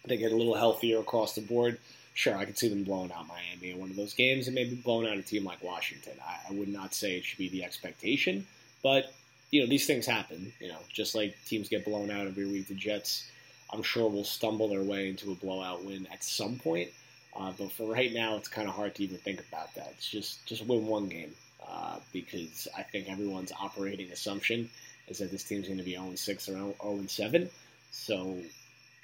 they 0.05 0.17
get 0.17 0.33
a 0.33 0.37
little 0.37 0.55
healthier 0.55 1.01
across 1.01 1.35
the 1.35 1.41
board 1.41 1.79
sure, 2.15 2.37
I 2.37 2.45
could 2.45 2.59
see 2.59 2.69
them 2.69 2.85
blowing 2.85 3.13
out 3.13 3.27
Miami 3.27 3.73
in 3.73 3.81
one 3.81 3.91
of 3.91 3.97
those 3.97 4.15
games 4.15 4.47
and 4.47 4.55
maybe 4.55 4.75
blowing 4.75 5.09
out 5.09 5.17
a 5.17 5.23
team 5.23 5.45
like 5.45 5.63
Washington. 5.63 6.15
I, 6.27 6.51
I 6.51 6.53
would 6.53 6.69
not 6.69 6.95
say 6.95 7.17
it 7.17 7.25
should 7.25 7.39
be 7.39 7.49
the 7.49 7.65
expectation, 7.65 8.47
but 8.83 9.13
you 9.51 9.61
know 9.61 9.69
these 9.69 9.87
things 9.87 10.07
happen. 10.07 10.53
You 10.61 10.69
know, 10.69 10.79
just 10.93 11.15
like 11.15 11.37
teams 11.47 11.69
get 11.69 11.85
blown 11.85 12.11
out 12.11 12.27
every 12.27 12.47
week, 12.47 12.69
the 12.69 12.75
Jets, 12.75 13.31
I'm 13.73 13.83
sure, 13.83 14.09
will 14.09 14.25
stumble 14.25 14.69
their 14.69 14.83
way 14.83 15.09
into 15.09 15.33
a 15.33 15.35
blowout 15.35 15.85
win 15.85 16.07
at 16.13 16.23
some 16.25 16.57
point. 16.57 16.91
Uh, 17.35 17.53
but 17.59 17.73
for 17.73 17.91
right 17.91 18.13
now, 18.13 18.37
it's 18.37 18.49
kind 18.49 18.69
of 18.69 18.75
hard 18.75 18.95
to 18.97 19.05
even 19.05 19.19
think 19.19 19.41
about 19.49 19.75
that. 19.75 19.93
It's 19.97 20.09
just 20.09 20.45
just 20.47 20.67
win 20.67 20.87
one 20.87 21.09
game 21.09 21.35
uh, 21.67 21.97
because 22.13 22.69
I 22.77 22.83
think 22.83 23.09
everyone's 23.09 23.53
operating 23.53 24.11
assumption 24.11 24.69
is 25.09 25.19
that 25.19 25.31
this 25.31 25.45
team's 25.45 25.67
going 25.67 25.79
to 25.79 25.85
be 25.85 25.93
0 25.93 26.15
6 26.15 26.49
or 26.49 26.53
0 26.53 27.05
7. 27.07 27.51
So 27.91 28.37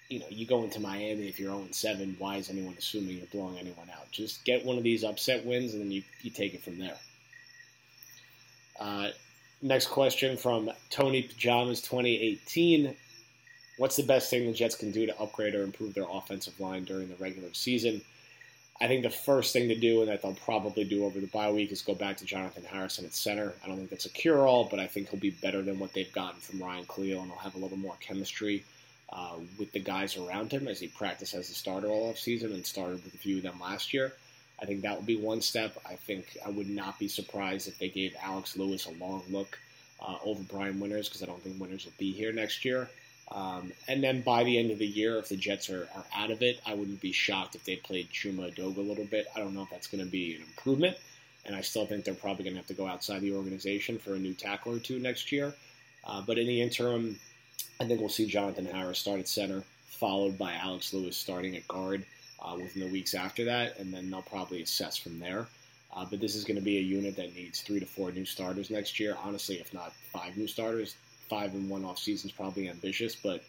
you 0.09 0.21
know, 0.21 0.27
you 0.31 0.47
go 0.47 0.65
into 0.65 0.81
Miami 0.81 1.29
if 1.29 1.39
you're 1.39 1.53
0 1.53 1.69
7, 1.71 2.17
why 2.19 2.37
is 2.37 2.49
anyone 2.51 2.75
assuming 2.79 3.19
you're 3.19 3.27
blowing 3.27 3.59
anyone 3.59 3.91
out? 3.95 4.11
Just 4.11 4.45
get 4.45 4.65
one 4.65 4.79
of 4.79 4.83
these 4.83 5.05
upset 5.05 5.45
wins 5.45 5.75
and 5.75 5.83
then 5.83 5.91
you, 5.91 6.03
you 6.23 6.31
take 6.31 6.55
it 6.55 6.63
from 6.63 6.79
there. 6.79 6.97
Uh, 8.81 9.09
next 9.63 9.87
question 9.87 10.37
from 10.37 10.71
Tony 10.91 11.23
Pajamas 11.23 11.81
2018. 11.83 12.95
What's 13.77 13.97
the 13.97 14.03
best 14.03 14.31
thing 14.31 14.47
the 14.47 14.53
Jets 14.53 14.75
can 14.75 14.91
do 14.91 15.07
to 15.07 15.21
upgrade 15.21 15.55
or 15.55 15.63
improve 15.63 15.95
their 15.95 16.07
offensive 16.11 16.59
line 16.61 16.85
during 16.85 17.09
the 17.09 17.17
regular 17.17 17.49
season? 17.53 18.01
I 18.81 18.87
think 18.87 19.03
the 19.03 19.11
first 19.11 19.53
thing 19.53 19.69
to 19.69 19.75
do, 19.75 20.01
and 20.01 20.09
that 20.09 20.23
they'll 20.23 20.35
probably 20.35 20.85
do 20.85 21.05
over 21.05 21.19
the 21.19 21.27
bye 21.27 21.51
week, 21.51 21.73
is 21.73 21.83
go 21.83 21.95
back 21.95 22.17
to 22.19 22.25
Jonathan 22.25 22.63
Harrison 22.65 23.05
at 23.05 23.13
center. 23.13 23.53
I 23.65 23.67
don't 23.67 23.77
think 23.77 23.91
that's 23.91 24.07
a 24.07 24.11
cure 24.11 24.47
all, 24.47 24.65
but 24.65 24.79
I 24.79 24.87
think 24.87 25.09
he'll 25.09 25.19
be 25.19 25.31
better 25.31 25.63
than 25.63 25.81
what 25.81 25.93
they've 25.93 26.13
gotten 26.13 26.41
from 26.41 26.63
Ryan 26.63 26.85
Kalil, 26.87 27.21
and 27.21 27.31
he'll 27.31 27.41
have 27.41 27.57
a 27.57 27.59
little 27.59 27.77
more 27.77 27.97
chemistry 28.01 28.65
uh, 29.13 29.37
with 29.59 29.73
the 29.73 29.81
guys 29.81 30.17
around 30.17 30.53
him 30.53 30.69
as 30.69 30.79
he 30.79 30.87
practiced 30.87 31.35
as 31.35 31.51
a 31.51 31.55
starter 31.55 31.89
all 31.89 32.13
offseason 32.13 32.55
and 32.55 32.65
started 32.65 33.03
with 33.05 33.15
a 33.15 33.19
few 33.19 33.39
of 33.39 33.43
them 33.43 33.59
last 33.61 33.93
year. 33.93 34.13
I 34.61 34.67
think 34.67 34.83
that 34.83 34.97
would 34.97 35.07
be 35.07 35.17
one 35.17 35.41
step. 35.41 35.79
I 35.87 35.95
think 35.95 36.37
I 36.45 36.51
would 36.51 36.69
not 36.69 36.99
be 36.99 37.09
surprised 37.09 37.69
if 37.69 37.79
they 37.79 37.89
gave 37.89 38.17
Alex 38.21 38.57
Lewis 38.57 38.87
a 38.87 38.93
long 38.93 39.23
look 39.31 39.59
uh, 40.01 40.17
over 40.25 40.43
Brian 40.43 40.81
Winters 40.81 41.09
because 41.09 41.23
I 41.23 41.27
don't 41.27 41.43
think 41.43 41.61
Winters 41.61 41.85
will 41.85 41.93
be 41.99 42.13
here 42.13 42.33
next 42.33 42.65
year. 42.65 42.89
Um, 43.31 43.73
and 43.87 44.03
then 44.03 44.23
by 44.23 44.43
the 44.45 44.59
end 44.59 44.71
of 44.71 44.79
the 44.79 44.87
year, 44.87 45.19
if 45.19 45.29
the 45.29 45.37
Jets 45.37 45.69
are, 45.69 45.89
are 45.95 46.05
out 46.17 46.31
of 46.31 46.43
it, 46.43 46.61
I 46.67 46.75
wouldn't 46.75 47.01
be 47.01 47.13
shocked 47.13 47.55
if 47.55 47.65
they 47.65 47.77
played 47.77 48.09
Chuma 48.11 48.53
Edoga 48.53 48.79
a 48.79 48.81
little 48.81 49.05
bit. 49.05 49.27
I 49.37 49.41
don't 49.41 49.55
know 49.55 49.63
if 49.63 49.71
that's 49.71 49.87
going 49.87 50.03
to 50.03 50.11
be 50.11 50.37
an 50.37 50.43
improvement, 50.43 50.97
and 51.45 51.55
I 51.55 51.61
still 51.61 51.85
think 51.85 52.05
they're 52.05 52.15
probably 52.15 52.45
going 52.45 52.55
to 52.55 52.61
have 52.61 52.69
to 52.69 52.75
go 52.75 52.87
outside 52.87 53.21
the 53.21 53.35
organization 53.35 53.99
for 53.99 54.15
a 54.15 54.19
new 54.19 54.33
tackle 54.33 54.75
or 54.75 54.79
two 54.79 54.99
next 54.99 55.31
year. 55.31 55.55
Uh, 56.07 56.23
but 56.23 56.39
in 56.39 56.47
the 56.47 56.63
interim, 56.63 57.19
I 57.81 57.85
think 57.85 58.01
we'll 58.01 58.09
see 58.09 58.27
Jonathan 58.27 58.65
Harris 58.65 58.99
start 58.99 59.21
at 59.21 59.29
center, 59.29 59.63
followed 59.89 60.39
by 60.39 60.55
Alex 60.55 60.95
Lewis 60.95 61.17
starting 61.17 61.55
at 61.55 61.69
guard 61.69 62.07
uh, 62.41 62.57
within 62.57 62.83
the 62.83 62.89
weeks 62.89 63.15
after 63.15 63.45
that, 63.45 63.79
and 63.79 63.93
then 63.93 64.11
they'll 64.11 64.23
probably 64.23 64.63
assess 64.63 64.97
from 64.97 65.19
there. 65.19 65.47
Uh, 65.95 66.05
but 66.09 66.21
this 66.21 66.35
is 66.35 66.45
going 66.45 66.57
to 66.57 66.63
be 66.63 66.79
a 66.79 66.83
unit 66.83 67.17
that 67.17 67.35
needs 67.35 67.61
three 67.61 67.81
to 67.81 67.87
four 67.87 68.13
new 68.13 68.25
starters 68.25 68.71
next 68.71 69.01
year. 69.01 69.17
Honestly, 69.25 69.57
if 69.57 69.73
not 69.73 69.93
five 70.13 70.37
new 70.37 70.47
starters, 70.47 70.95
five 71.29 71.55
in 71.55 71.69
one 71.69 71.85
off 71.85 71.99
season 71.99 72.29
is 72.29 72.37
probably 72.37 72.69
ambitious, 72.69 73.17
but 73.17 73.43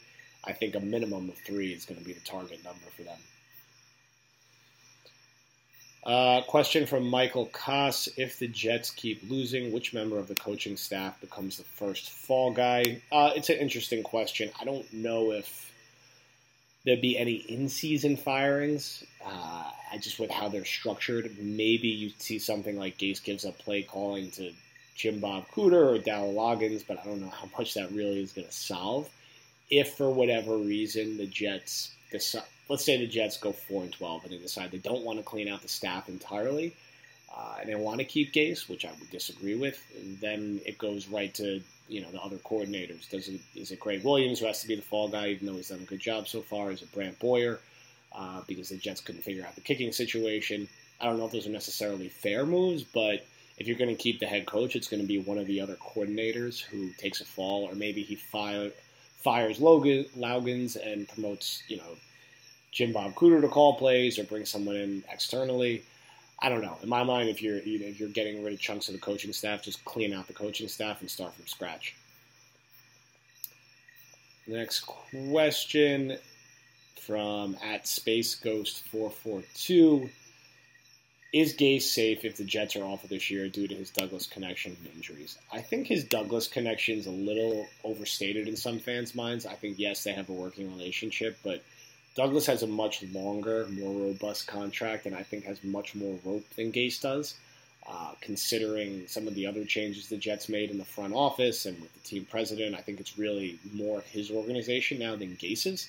I 0.43 0.53
think 0.53 0.75
a 0.75 0.79
minimum 0.79 1.29
of 1.29 1.35
three 1.37 1.73
is 1.73 1.85
going 1.85 1.99
to 1.99 2.05
be 2.05 2.13
the 2.13 2.21
target 2.21 2.63
number 2.63 2.85
for 2.95 3.03
them. 3.03 3.17
Uh, 6.05 6.41
question 6.43 6.85
from 6.85 7.05
Michael 7.07 7.47
Koss. 7.47 8.07
If 8.17 8.39
the 8.39 8.47
Jets 8.47 8.89
keep 8.89 9.21
losing, 9.29 9.73
which 9.73 9.93
member 9.93 10.17
of 10.17 10.27
the 10.27 10.35
coaching 10.35 10.77
staff 10.77 11.19
becomes 11.19 11.57
the 11.57 11.63
first 11.63 12.09
fall 12.09 12.51
guy? 12.51 13.01
Uh, 13.11 13.31
it's 13.35 13.49
an 13.49 13.57
interesting 13.57 14.01
question. 14.01 14.49
I 14.59 14.63
don't 14.63 14.91
know 14.93 15.31
if 15.31 15.68
there'd 16.85 17.01
be 17.01 17.17
any 17.17 17.33
in 17.33 17.69
season 17.69 18.17
firings. 18.17 19.03
Uh, 19.25 19.71
I 19.91 19.97
just, 19.97 20.19
with 20.19 20.31
how 20.31 20.49
they're 20.49 20.65
structured, 20.65 21.35
maybe 21.39 21.87
you 21.87 22.11
see 22.19 22.39
something 22.39 22.77
like 22.77 22.97
Gase 22.97 23.23
gives 23.23 23.45
up 23.45 23.57
play 23.57 23.83
calling 23.83 24.31
to 24.31 24.51
Jim 24.95 25.19
Bob 25.19 25.47
Cooter 25.49 25.95
or 25.95 25.97
Dowell 25.97 26.33
Loggains, 26.33 26.83
but 26.87 26.99
I 26.99 27.05
don't 27.05 27.21
know 27.21 27.29
how 27.29 27.49
much 27.57 27.73
that 27.73 27.91
really 27.91 28.21
is 28.21 28.33
going 28.33 28.47
to 28.47 28.53
solve. 28.53 29.09
If 29.69 29.95
for 29.95 30.09
whatever 30.09 30.57
reason 30.57 31.17
the 31.17 31.25
Jets 31.25 31.91
decide, 32.11 32.43
let's 32.69 32.83
say 32.83 32.97
the 32.97 33.07
Jets 33.07 33.37
go 33.37 33.51
four 33.51 33.83
and 33.83 33.93
twelve 33.93 34.23
and 34.23 34.33
they 34.33 34.37
decide 34.37 34.71
they 34.71 34.77
don't 34.77 35.03
want 35.03 35.19
to 35.19 35.23
clean 35.23 35.47
out 35.47 35.61
the 35.61 35.67
staff 35.67 36.09
entirely, 36.09 36.75
uh, 37.35 37.57
and 37.61 37.69
they 37.69 37.75
want 37.75 37.99
to 37.99 38.05
keep 38.05 38.33
Gase, 38.33 38.67
which 38.67 38.85
I 38.85 38.89
would 38.99 39.09
disagree 39.09 39.55
with, 39.55 39.81
then 40.19 40.59
it 40.65 40.77
goes 40.77 41.07
right 41.07 41.33
to 41.35 41.61
you 41.89 42.01
know 42.01 42.11
the 42.11 42.21
other 42.21 42.37
coordinators. 42.37 43.09
Does 43.09 43.27
it 43.27 43.41
is 43.55 43.71
it 43.71 43.79
Gregg 43.79 44.03
Williams 44.03 44.39
who 44.39 44.45
has 44.45 44.61
to 44.61 44.67
be 44.67 44.75
the 44.75 44.81
fall 44.81 45.09
guy, 45.09 45.29
even 45.29 45.47
though 45.47 45.55
he's 45.55 45.69
done 45.69 45.79
a 45.79 45.83
good 45.83 45.99
job 45.99 46.27
so 46.27 46.41
far? 46.41 46.71
Is 46.71 46.81
it 46.81 46.91
Brant 46.93 47.19
Boyer 47.19 47.59
uh, 48.15 48.41
because 48.47 48.69
the 48.69 48.77
Jets 48.77 49.01
couldn't 49.01 49.23
figure 49.23 49.45
out 49.45 49.55
the 49.55 49.61
kicking 49.61 49.91
situation? 49.91 50.67
I 51.01 51.05
don't 51.05 51.17
know 51.17 51.25
if 51.25 51.31
those 51.31 51.47
are 51.47 51.51
necessarily 51.51 52.09
fair 52.09 52.45
moves, 52.45 52.83
but 52.83 53.25
if 53.57 53.67
you're 53.67 53.77
going 53.77 53.95
to 53.95 54.01
keep 54.01 54.19
the 54.19 54.25
head 54.25 54.45
coach, 54.45 54.75
it's 54.75 54.87
going 54.87 55.01
to 55.01 55.07
be 55.07 55.19
one 55.19 55.37
of 55.37 55.47
the 55.47 55.61
other 55.61 55.75
coordinators 55.75 56.61
who 56.61 56.89
takes 56.97 57.21
a 57.21 57.25
fall, 57.25 57.63
or 57.69 57.75
maybe 57.75 58.03
he 58.03 58.15
fire, 58.15 58.71
fires 59.17 59.59
Logan 59.59 60.05
Loggains 60.17 60.75
and 60.75 61.07
promotes, 61.07 61.63
you 61.67 61.77
know, 61.77 61.97
Jim 62.71 62.93
Bob 62.93 63.15
Cooter 63.15 63.41
to 63.41 63.47
call 63.47 63.75
plays 63.75 64.19
or 64.19 64.23
bring 64.23 64.45
someone 64.45 64.75
in 64.75 65.03
externally. 65.11 65.83
I 66.41 66.49
don't 66.49 66.61
know. 66.61 66.77
In 66.81 66.89
my 66.89 67.03
mind, 67.03 67.29
if 67.29 67.41
you're 67.41 67.57
if 67.57 67.99
you're 67.99 68.09
getting 68.09 68.43
rid 68.43 68.53
of 68.53 68.59
chunks 68.59 68.87
of 68.87 68.93
the 68.93 68.99
coaching 68.99 69.33
staff, 69.33 69.61
just 69.61 69.83
clean 69.85 70.13
out 70.13 70.27
the 70.27 70.33
coaching 70.33 70.67
staff 70.67 71.01
and 71.01 71.09
start 71.09 71.33
from 71.33 71.47
scratch. 71.47 71.95
Next 74.47 74.79
question 74.79 76.17
from 77.01 77.57
at 77.63 77.87
Space 77.87 78.35
Ghost 78.35 78.83
four 78.87 79.09
four 79.09 79.43
two. 79.53 80.09
Is 81.31 81.53
Gase 81.53 81.83
safe 81.83 82.25
if 82.25 82.37
the 82.37 82.43
Jets 82.43 82.75
are 82.75 82.83
of 82.83 83.07
this 83.07 83.29
year 83.29 83.49
due 83.49 83.67
to 83.67 83.75
his 83.75 83.91
Douglas 83.91 84.25
connection 84.25 84.75
and 84.79 84.95
injuries? 84.95 85.37
I 85.53 85.61
think 85.61 85.85
his 85.85 86.03
Douglas 86.03 86.47
connection 86.47 86.97
is 86.97 87.05
a 87.05 87.11
little 87.11 87.67
overstated 87.83 88.47
in 88.47 88.55
some 88.55 88.79
fans' 88.79 89.13
minds. 89.13 89.45
I 89.45 89.53
think, 89.53 89.77
yes, 89.77 90.03
they 90.03 90.13
have 90.13 90.29
a 90.29 90.33
working 90.33 90.75
relationship, 90.75 91.37
but 91.43 91.61
Douglas 92.15 92.45
has 92.47 92.63
a 92.63 92.67
much 92.67 93.03
longer, 93.13 93.67
more 93.67 94.07
robust 94.07 94.47
contract, 94.47 95.05
and 95.05 95.15
I 95.15 95.23
think 95.23 95.45
has 95.45 95.63
much 95.63 95.95
more 95.95 96.17
rope 96.25 96.49
than 96.55 96.71
Gase 96.71 97.01
does. 97.01 97.35
Uh, 97.87 98.11
considering 98.21 99.07
some 99.07 99.27
of 99.27 99.33
the 99.33 99.47
other 99.47 99.65
changes 99.65 100.09
the 100.09 100.17
Jets 100.17 100.47
made 100.47 100.69
in 100.69 100.77
the 100.77 100.85
front 100.85 101.13
office 101.13 101.65
and 101.65 101.79
with 101.81 101.91
the 101.93 101.99
team 102.01 102.27
president, 102.29 102.75
I 102.75 102.81
think 102.81 102.99
it's 102.99 103.17
really 103.17 103.57
more 103.73 104.01
his 104.01 104.29
organization 104.29 104.99
now 104.99 105.15
than 105.15 105.35
Gase's. 105.37 105.87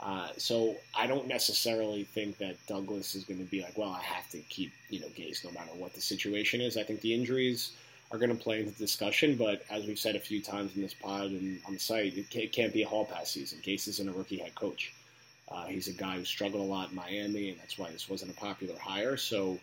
Uh, 0.00 0.28
so 0.36 0.76
I 0.96 1.06
don't 1.06 1.26
necessarily 1.26 2.04
think 2.04 2.38
that 2.38 2.54
Douglas 2.66 3.14
is 3.14 3.24
going 3.24 3.40
to 3.40 3.50
be 3.50 3.60
like, 3.60 3.76
well, 3.76 3.90
I 3.90 4.00
have 4.00 4.30
to 4.30 4.38
keep 4.48 4.72
you 4.88 5.00
know 5.00 5.08
Gase 5.08 5.44
no 5.44 5.50
matter 5.50 5.72
what 5.76 5.92
the 5.92 6.00
situation 6.00 6.60
is. 6.60 6.76
I 6.76 6.84
think 6.84 7.00
the 7.00 7.12
injuries 7.12 7.72
are 8.10 8.18
going 8.18 8.34
to 8.34 8.42
play 8.42 8.60
into 8.60 8.70
the 8.70 8.78
discussion, 8.78 9.36
but 9.36 9.64
as 9.70 9.86
we've 9.86 9.98
said 9.98 10.16
a 10.16 10.20
few 10.20 10.40
times 10.40 10.74
in 10.76 10.82
this 10.82 10.94
pod 10.94 11.26
and 11.26 11.60
on 11.66 11.74
the 11.74 11.80
site, 11.80 12.14
it 12.16 12.52
can't 12.52 12.72
be 12.72 12.82
a 12.84 12.88
hall 12.88 13.04
pass 13.04 13.32
season. 13.32 13.58
Gase 13.62 13.88
isn't 13.88 14.08
a 14.08 14.12
rookie 14.12 14.38
head 14.38 14.54
coach. 14.54 14.94
Uh, 15.50 15.66
he's 15.66 15.88
a 15.88 15.92
guy 15.92 16.16
who 16.16 16.24
struggled 16.24 16.62
a 16.62 16.70
lot 16.70 16.90
in 16.90 16.96
Miami, 16.96 17.50
and 17.50 17.58
that's 17.58 17.78
why 17.78 17.90
this 17.90 18.08
wasn't 18.08 18.30
a 18.30 18.34
popular 18.34 18.78
hire. 18.78 19.16
So 19.16 19.58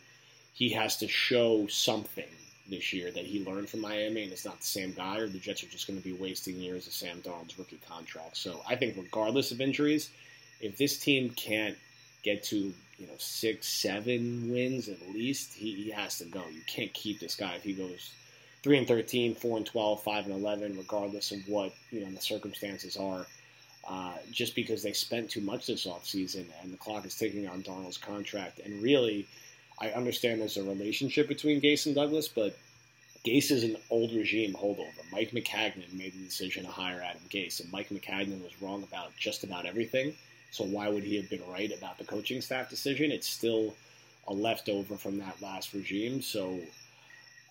he 0.53 0.69
has 0.69 0.97
to 0.97 1.07
show 1.07 1.67
something 1.67 2.25
this 2.69 2.91
year 2.93 3.11
that 3.11 3.25
he 3.25 3.45
learned 3.45 3.69
from 3.69 3.81
Miami, 3.81 4.23
and 4.23 4.31
it's 4.31 4.45
not 4.45 4.59
the 4.59 4.65
same 4.65 4.93
guy, 4.93 5.19
or 5.19 5.27
the 5.27 5.37
Jets 5.37 5.63
are 5.63 5.67
just 5.67 5.87
going 5.87 5.99
to 5.99 6.03
be 6.03 6.13
wasting 6.13 6.55
years 6.55 6.87
of 6.87 6.93
Sam 6.93 7.21
Darnold's 7.21 7.59
rookie 7.59 7.79
contract. 7.87 8.37
So 8.37 8.61
I 8.67 8.75
think, 8.75 8.97
regardless 8.97 9.51
of 9.51 9.61
injuries, 9.61 10.09
if 10.61 10.77
this 10.77 10.97
team 10.97 11.29
can't 11.31 11.77
get 12.23 12.43
to 12.43 12.73
you 12.97 13.07
know 13.07 13.13
six, 13.17 13.67
seven 13.67 14.49
wins 14.51 14.89
at 14.89 14.99
least, 15.13 15.53
he, 15.53 15.75
he 15.75 15.91
has 15.91 16.17
to 16.19 16.25
go. 16.25 16.43
You 16.51 16.61
can't 16.65 16.93
keep 16.93 17.19
this 17.19 17.35
guy 17.35 17.53
if 17.55 17.63
he 17.63 17.73
goes 17.73 18.11
three 18.63 18.79
and 18.79 18.87
13, 18.87 19.35
4 19.35 19.57
and 19.57 19.65
12, 19.65 20.01
5 20.01 20.25
and 20.25 20.33
11, 20.33 20.75
regardless 20.75 21.31
of 21.31 21.47
what 21.47 21.71
you 21.91 22.01
know 22.01 22.11
the 22.11 22.21
circumstances 22.21 22.97
are. 22.97 23.27
Uh, 23.87 24.13
just 24.31 24.55
because 24.55 24.81
they 24.81 24.93
spent 24.93 25.29
too 25.29 25.41
much 25.41 25.67
this 25.67 25.85
offseason 25.85 26.45
and 26.61 26.73
the 26.73 26.77
clock 26.77 27.05
is 27.05 27.13
ticking 27.13 27.47
on 27.47 27.61
Darnold's 27.61 27.99
contract. 27.99 28.59
And 28.65 28.81
really, 28.81 29.27
I 29.79 29.89
understand 29.89 30.41
there's 30.41 30.57
a 30.57 30.63
relationship 30.63 31.27
between 31.27 31.61
Gase 31.61 31.85
and 31.85 31.93
Douglas, 31.93 32.27
but 32.27 32.57
Gase 33.23 33.51
is 33.51 33.63
an 33.63 33.77
old 33.91 34.11
regime 34.13 34.53
holdover. 34.53 34.89
Mike 35.11 35.31
Maccagnan 35.31 35.93
made 35.93 36.13
the 36.13 36.23
decision 36.23 36.63
to 36.63 36.71
hire 36.71 37.01
Adam 37.01 37.21
Gase, 37.29 37.59
and 37.59 37.71
Mike 37.71 37.89
Maccagnan 37.89 38.43
was 38.43 38.59
wrong 38.61 38.81
about 38.83 39.15
just 39.17 39.43
about 39.43 39.67
everything. 39.67 40.15
So 40.51 40.63
why 40.63 40.89
would 40.89 41.03
he 41.03 41.17
have 41.17 41.29
been 41.29 41.41
right 41.47 41.71
about 41.75 41.97
the 41.97 42.05
coaching 42.05 42.41
staff 42.41 42.69
decision? 42.69 43.11
It's 43.11 43.27
still 43.27 43.75
a 44.27 44.33
leftover 44.33 44.95
from 44.95 45.19
that 45.19 45.41
last 45.41 45.73
regime. 45.73 46.21
So 46.21 46.59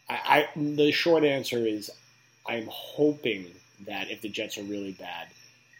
I, 0.08 0.14
I 0.14 0.48
the 0.56 0.90
short 0.90 1.22
answer 1.24 1.66
is 1.66 1.90
I'm 2.46 2.68
hoping 2.70 3.46
that 3.86 4.10
if 4.10 4.20
the 4.20 4.28
Jets 4.28 4.58
are 4.58 4.62
really 4.62 4.92
bad, 4.92 5.28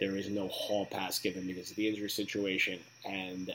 there 0.01 0.17
is 0.17 0.29
no 0.29 0.49
hall 0.49 0.87
pass 0.87 1.19
given 1.19 1.47
because 1.47 1.71
of 1.71 1.77
the 1.77 1.89
injury 1.89 2.11
situation. 2.11 2.79
And 3.05 3.55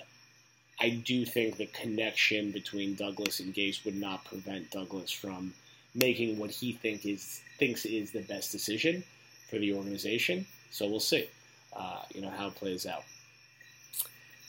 I 0.79 0.89
do 0.89 1.25
think 1.25 1.57
the 1.57 1.65
connection 1.67 2.51
between 2.51 2.95
Douglas 2.95 3.39
and 3.39 3.53
Gase 3.53 3.83
would 3.85 3.95
not 3.95 4.25
prevent 4.25 4.71
Douglas 4.71 5.11
from 5.11 5.53
making 5.95 6.37
what 6.37 6.51
he 6.51 6.73
think 6.73 7.05
is 7.05 7.41
thinks 7.57 7.85
is 7.85 8.11
the 8.11 8.21
best 8.21 8.51
decision 8.51 9.03
for 9.49 9.57
the 9.57 9.73
organization. 9.73 10.45
So 10.71 10.87
we'll 10.87 10.99
see, 10.99 11.27
uh, 11.75 12.03
you 12.13 12.21
know, 12.21 12.29
how 12.29 12.47
it 12.47 12.55
plays 12.55 12.85
out. 12.85 13.03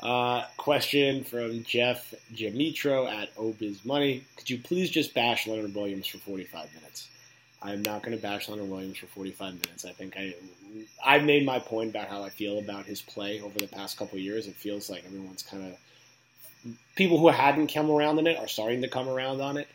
Uh, 0.01 0.45
question 0.57 1.25
from 1.25 1.63
Jeff 1.65 2.15
Jamitro 2.35 3.11
at 3.11 3.35
Obiz 3.37 3.85
Money. 3.85 4.25
Could 4.37 4.49
you 4.49 4.59
please 4.59 4.91
just 4.91 5.15
bash 5.15 5.47
Leonard 5.47 5.75
Williams 5.75 6.07
for 6.07 6.19
45 6.19 6.73
minutes? 6.75 7.09
I'm 7.63 7.83
not 7.83 8.03
going 8.03 8.17
to 8.17 8.23
bash 8.23 8.49
Leonard 8.49 8.71
Williams 8.71 8.99
for 8.99 9.07
45 9.07 9.55
minutes. 9.55 9.85
I 9.85 9.93
think 9.93 10.17
I 10.17 10.35
I've 11.05 11.25
made 11.25 11.45
my 11.45 11.59
point 11.59 11.91
about 11.91 12.09
how 12.09 12.23
I 12.23 12.31
feel 12.31 12.59
about 12.59 12.87
his 12.87 13.03
play 13.03 13.41
over 13.41 13.59
the 13.59 13.67
past 13.67 13.99
couple 13.99 14.19
years. 14.19 14.47
It 14.47 14.55
feels 14.55 14.89
like 14.89 15.05
everyone's 15.05 15.43
kind 15.43 15.65
of 15.65 16.75
people 16.97 17.19
who 17.19 17.29
hadn't 17.29 17.73
come 17.73 17.91
around 17.91 18.19
on 18.19 18.27
it 18.27 18.39
are 18.39 18.49
starting 18.49 18.83
to 18.83 18.89
come 18.89 19.09
around 19.09 19.41
on 19.41 19.57
it. 19.57 19.69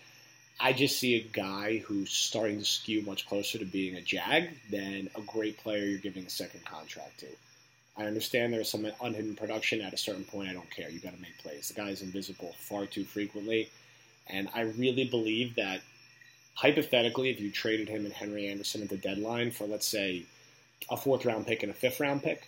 I 0.59 0.71
just 0.71 0.99
see 0.99 1.15
a 1.15 1.21
guy 1.21 1.79
who's 1.79 2.11
starting 2.11 2.59
to 2.59 2.65
skew 2.65 3.01
much 3.01 3.27
closer 3.27 3.57
to 3.57 3.65
being 3.65 3.95
a 3.95 4.01
Jag 4.01 4.49
than 4.71 5.09
a 5.15 5.21
great 5.21 5.57
player 5.57 5.83
you're 5.83 5.99
giving 5.99 6.25
a 6.25 6.29
second 6.29 6.63
contract 6.63 7.19
to. 7.19 7.27
I 7.97 8.05
understand 8.05 8.53
there's 8.53 8.69
some 8.69 8.87
unhidden 9.01 9.35
production. 9.35 9.81
At 9.81 9.93
a 9.93 9.97
certain 9.97 10.23
point, 10.23 10.49
I 10.49 10.53
don't 10.53 10.69
care. 10.69 10.89
You 10.89 10.99
got 10.99 11.13
to 11.13 11.21
make 11.21 11.37
plays. 11.39 11.67
The 11.69 11.73
guy's 11.73 12.01
invisible 12.01 12.53
far 12.57 12.85
too 12.85 13.03
frequently, 13.03 13.69
and 14.27 14.49
I 14.53 14.61
really 14.61 15.05
believe 15.05 15.55
that 15.55 15.81
hypothetically, 16.55 17.29
if 17.29 17.39
you 17.39 17.51
traded 17.51 17.87
him 17.87 18.05
and 18.05 18.13
Henry 18.13 18.47
Anderson 18.47 18.81
at 18.81 18.89
the 18.89 18.97
deadline 18.97 19.51
for 19.51 19.67
let's 19.67 19.85
say 19.85 20.25
a 20.89 20.97
fourth 20.97 21.25
round 21.25 21.45
pick 21.45 21.63
and 21.63 21.71
a 21.71 21.75
fifth 21.75 21.99
round 21.99 22.23
pick, 22.23 22.47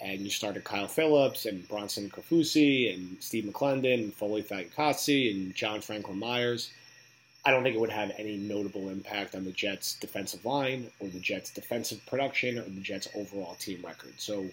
and 0.00 0.20
you 0.20 0.30
started 0.30 0.64
Kyle 0.64 0.86
Phillips 0.86 1.46
and 1.46 1.66
Bronson 1.68 2.10
Kaufusi 2.10 2.94
and 2.94 3.16
Steve 3.20 3.44
McClendon 3.44 3.94
and 3.94 4.14
Foley 4.14 4.42
Fatukasi 4.42 5.34
and 5.34 5.54
John 5.54 5.80
Franklin 5.80 6.18
Myers. 6.18 6.70
I 7.46 7.50
don't 7.50 7.62
think 7.62 7.76
it 7.76 7.80
would 7.80 7.90
have 7.90 8.12
any 8.18 8.36
notable 8.36 8.88
impact 8.88 9.34
on 9.34 9.44
the 9.44 9.52
Jets' 9.52 9.94
defensive 9.94 10.44
line 10.44 10.90
or 10.98 11.08
the 11.08 11.20
Jets' 11.20 11.50
defensive 11.50 12.04
production 12.06 12.58
or 12.58 12.62
the 12.62 12.80
Jets' 12.80 13.08
overall 13.14 13.54
team 13.54 13.82
record. 13.86 14.14
So 14.18 14.46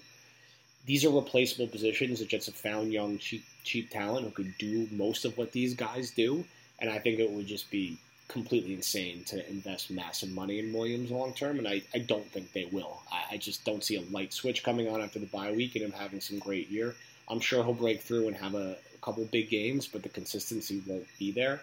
these 0.86 1.04
are 1.04 1.10
replaceable 1.10 1.68
positions. 1.68 2.20
The 2.20 2.26
Jets 2.26 2.46
have 2.46 2.56
found 2.56 2.94
young, 2.94 3.18
cheap, 3.18 3.44
cheap 3.64 3.90
talent 3.90 4.26
who 4.26 4.32
could 4.32 4.54
do 4.60 4.88
most 4.92 5.26
of 5.26 5.38
what 5.38 5.52
these 5.52 5.74
guys 5.74 6.12
do, 6.12 6.46
and 6.80 6.90
I 6.90 7.00
think 7.00 7.20
it 7.20 7.32
would 7.32 7.48
just 7.48 7.72
be 7.72 7.98
completely 8.28 8.74
insane 8.74 9.24
to 9.26 9.48
invest 9.50 9.92
massive 9.92 10.30
money 10.30 10.60
in 10.60 10.74
Williams 10.74 11.12
long 11.12 11.34
term, 11.34 11.60
and 11.60 11.68
I, 11.68 11.82
I 11.94 12.00
don't 12.00 12.30
think 12.32 12.52
they 12.54 12.66
will. 12.66 13.02
I, 13.12 13.36
I, 13.36 13.38
just 13.38 13.66
don't 13.66 13.84
see 13.84 13.96
a 13.96 14.02
light 14.14 14.34
switch 14.34 14.64
coming 14.64 14.88
on 14.88 15.02
after 15.02 15.20
the 15.20 15.28
bye 15.28 15.52
week 15.52 15.76
and 15.76 15.86
him 15.86 15.92
having 15.92 16.22
some 16.22 16.40
great 16.40 16.70
year. 16.70 16.96
I'm 17.30 17.40
sure 17.40 17.64
he'll 17.64 17.74
break 17.74 18.02
through 18.02 18.28
and 18.28 18.36
have 18.38 18.56
a, 18.56 18.78
a 18.94 18.98
couple 19.02 19.24
big 19.26 19.50
games, 19.50 19.88
but 19.88 20.04
the 20.04 20.10
consistency 20.10 20.82
won't 20.88 21.08
be 21.20 21.32
there. 21.32 21.62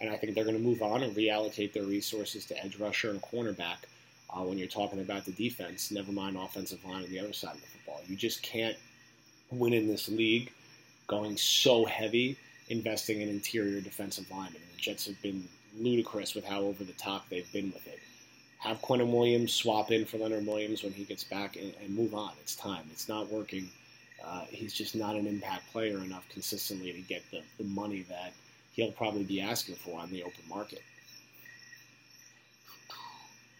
And 0.00 0.10
I 0.10 0.16
think 0.16 0.34
they're 0.34 0.44
going 0.44 0.56
to 0.56 0.62
move 0.62 0.82
on 0.82 1.02
and 1.02 1.14
reallocate 1.14 1.72
their 1.72 1.84
resources 1.84 2.46
to 2.46 2.64
edge 2.64 2.78
rusher 2.78 3.10
and 3.10 3.20
cornerback 3.20 3.76
uh, 4.30 4.42
when 4.42 4.58
you're 4.58 4.68
talking 4.68 5.00
about 5.00 5.24
the 5.24 5.32
defense, 5.32 5.90
never 5.90 6.12
mind 6.12 6.36
offensive 6.36 6.84
line 6.84 7.04
on 7.04 7.10
the 7.10 7.18
other 7.18 7.32
side 7.32 7.54
of 7.54 7.60
the 7.60 7.66
football. 7.66 8.00
You 8.06 8.16
just 8.16 8.42
can't 8.42 8.76
win 9.50 9.72
in 9.72 9.88
this 9.88 10.08
league 10.08 10.52
going 11.06 11.36
so 11.36 11.84
heavy 11.84 12.36
investing 12.68 13.20
in 13.20 13.28
interior 13.28 13.80
defensive 13.80 14.30
linemen. 14.30 14.60
The 14.74 14.80
Jets 14.80 15.06
have 15.06 15.20
been 15.22 15.48
ludicrous 15.78 16.34
with 16.34 16.44
how 16.44 16.60
over 16.60 16.84
the 16.84 16.92
top 16.92 17.28
they've 17.28 17.50
been 17.52 17.72
with 17.72 17.86
it. 17.86 17.98
Have 18.58 18.82
Quinnen 18.82 19.10
Williams 19.10 19.52
swap 19.52 19.90
in 19.90 20.04
for 20.04 20.18
Leonard 20.18 20.46
Williams 20.46 20.82
when 20.82 20.92
he 20.92 21.04
gets 21.04 21.24
back 21.24 21.56
and, 21.56 21.72
and 21.82 21.94
move 21.94 22.14
on. 22.14 22.32
It's 22.42 22.54
time. 22.54 22.84
It's 22.92 23.08
not 23.08 23.30
working. 23.30 23.68
Uh, 24.22 24.44
he's 24.50 24.74
just 24.74 24.94
not 24.94 25.16
an 25.16 25.26
impact 25.26 25.70
player 25.72 25.98
enough 25.98 26.28
consistently 26.28 26.92
to 26.92 27.00
get 27.00 27.22
the, 27.30 27.40
the 27.58 27.64
money 27.64 28.04
that 28.08 28.32
he'll 28.72 28.92
probably 28.92 29.24
be 29.24 29.40
asking 29.40 29.76
for 29.76 29.98
on 29.98 30.10
the 30.10 30.22
open 30.22 30.42
market. 30.48 30.82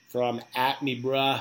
From 0.09 0.43
at 0.55 0.83
me, 0.83 1.00
bruh, 1.00 1.40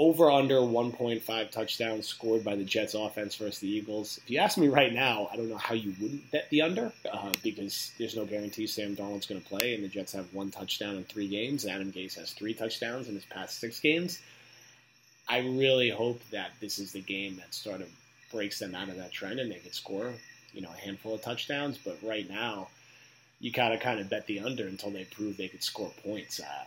over 0.00 0.30
under 0.30 0.60
1.5 0.60 1.50
touchdowns 1.50 2.06
scored 2.06 2.42
by 2.42 2.56
the 2.56 2.64
Jets 2.64 2.94
offense 2.94 3.36
versus 3.36 3.58
the 3.58 3.68
Eagles. 3.68 4.18
If 4.24 4.30
you 4.30 4.38
ask 4.38 4.56
me 4.56 4.68
right 4.68 4.94
now, 4.94 5.28
I 5.30 5.36
don't 5.36 5.50
know 5.50 5.58
how 5.58 5.74
you 5.74 5.94
wouldn't 6.00 6.30
bet 6.30 6.48
the 6.48 6.62
under 6.62 6.90
uh, 7.12 7.32
because 7.42 7.92
there's 7.98 8.16
no 8.16 8.24
guarantee 8.24 8.66
Sam 8.66 8.96
Darnold's 8.96 9.26
going 9.26 9.42
to 9.42 9.46
play, 9.46 9.74
and 9.74 9.84
the 9.84 9.88
Jets 9.88 10.12
have 10.12 10.32
one 10.32 10.50
touchdown 10.50 10.96
in 10.96 11.04
three 11.04 11.28
games. 11.28 11.66
Adam 11.66 11.92
Gase 11.92 12.14
has 12.14 12.32
three 12.32 12.54
touchdowns 12.54 13.08
in 13.08 13.14
his 13.14 13.26
past 13.26 13.60
six 13.60 13.78
games. 13.78 14.22
I 15.28 15.40
really 15.40 15.90
hope 15.90 16.22
that 16.30 16.52
this 16.62 16.78
is 16.78 16.92
the 16.92 17.02
game 17.02 17.36
that 17.36 17.52
sort 17.52 17.82
of 17.82 17.88
breaks 18.32 18.58
them 18.58 18.74
out 18.74 18.88
of 18.88 18.96
that 18.96 19.12
trend 19.12 19.38
and 19.38 19.52
they 19.52 19.58
could 19.58 19.74
score, 19.74 20.14
you 20.54 20.62
know, 20.62 20.70
a 20.70 20.80
handful 20.80 21.14
of 21.14 21.20
touchdowns. 21.20 21.76
But 21.76 21.98
right 22.02 22.26
now, 22.26 22.68
you 23.38 23.52
gotta 23.52 23.76
kind 23.76 24.00
of 24.00 24.08
bet 24.08 24.26
the 24.26 24.40
under 24.40 24.66
until 24.66 24.92
they 24.92 25.04
prove 25.04 25.36
they 25.36 25.48
could 25.48 25.62
score 25.62 25.92
points. 26.02 26.40
Uh, 26.40 26.64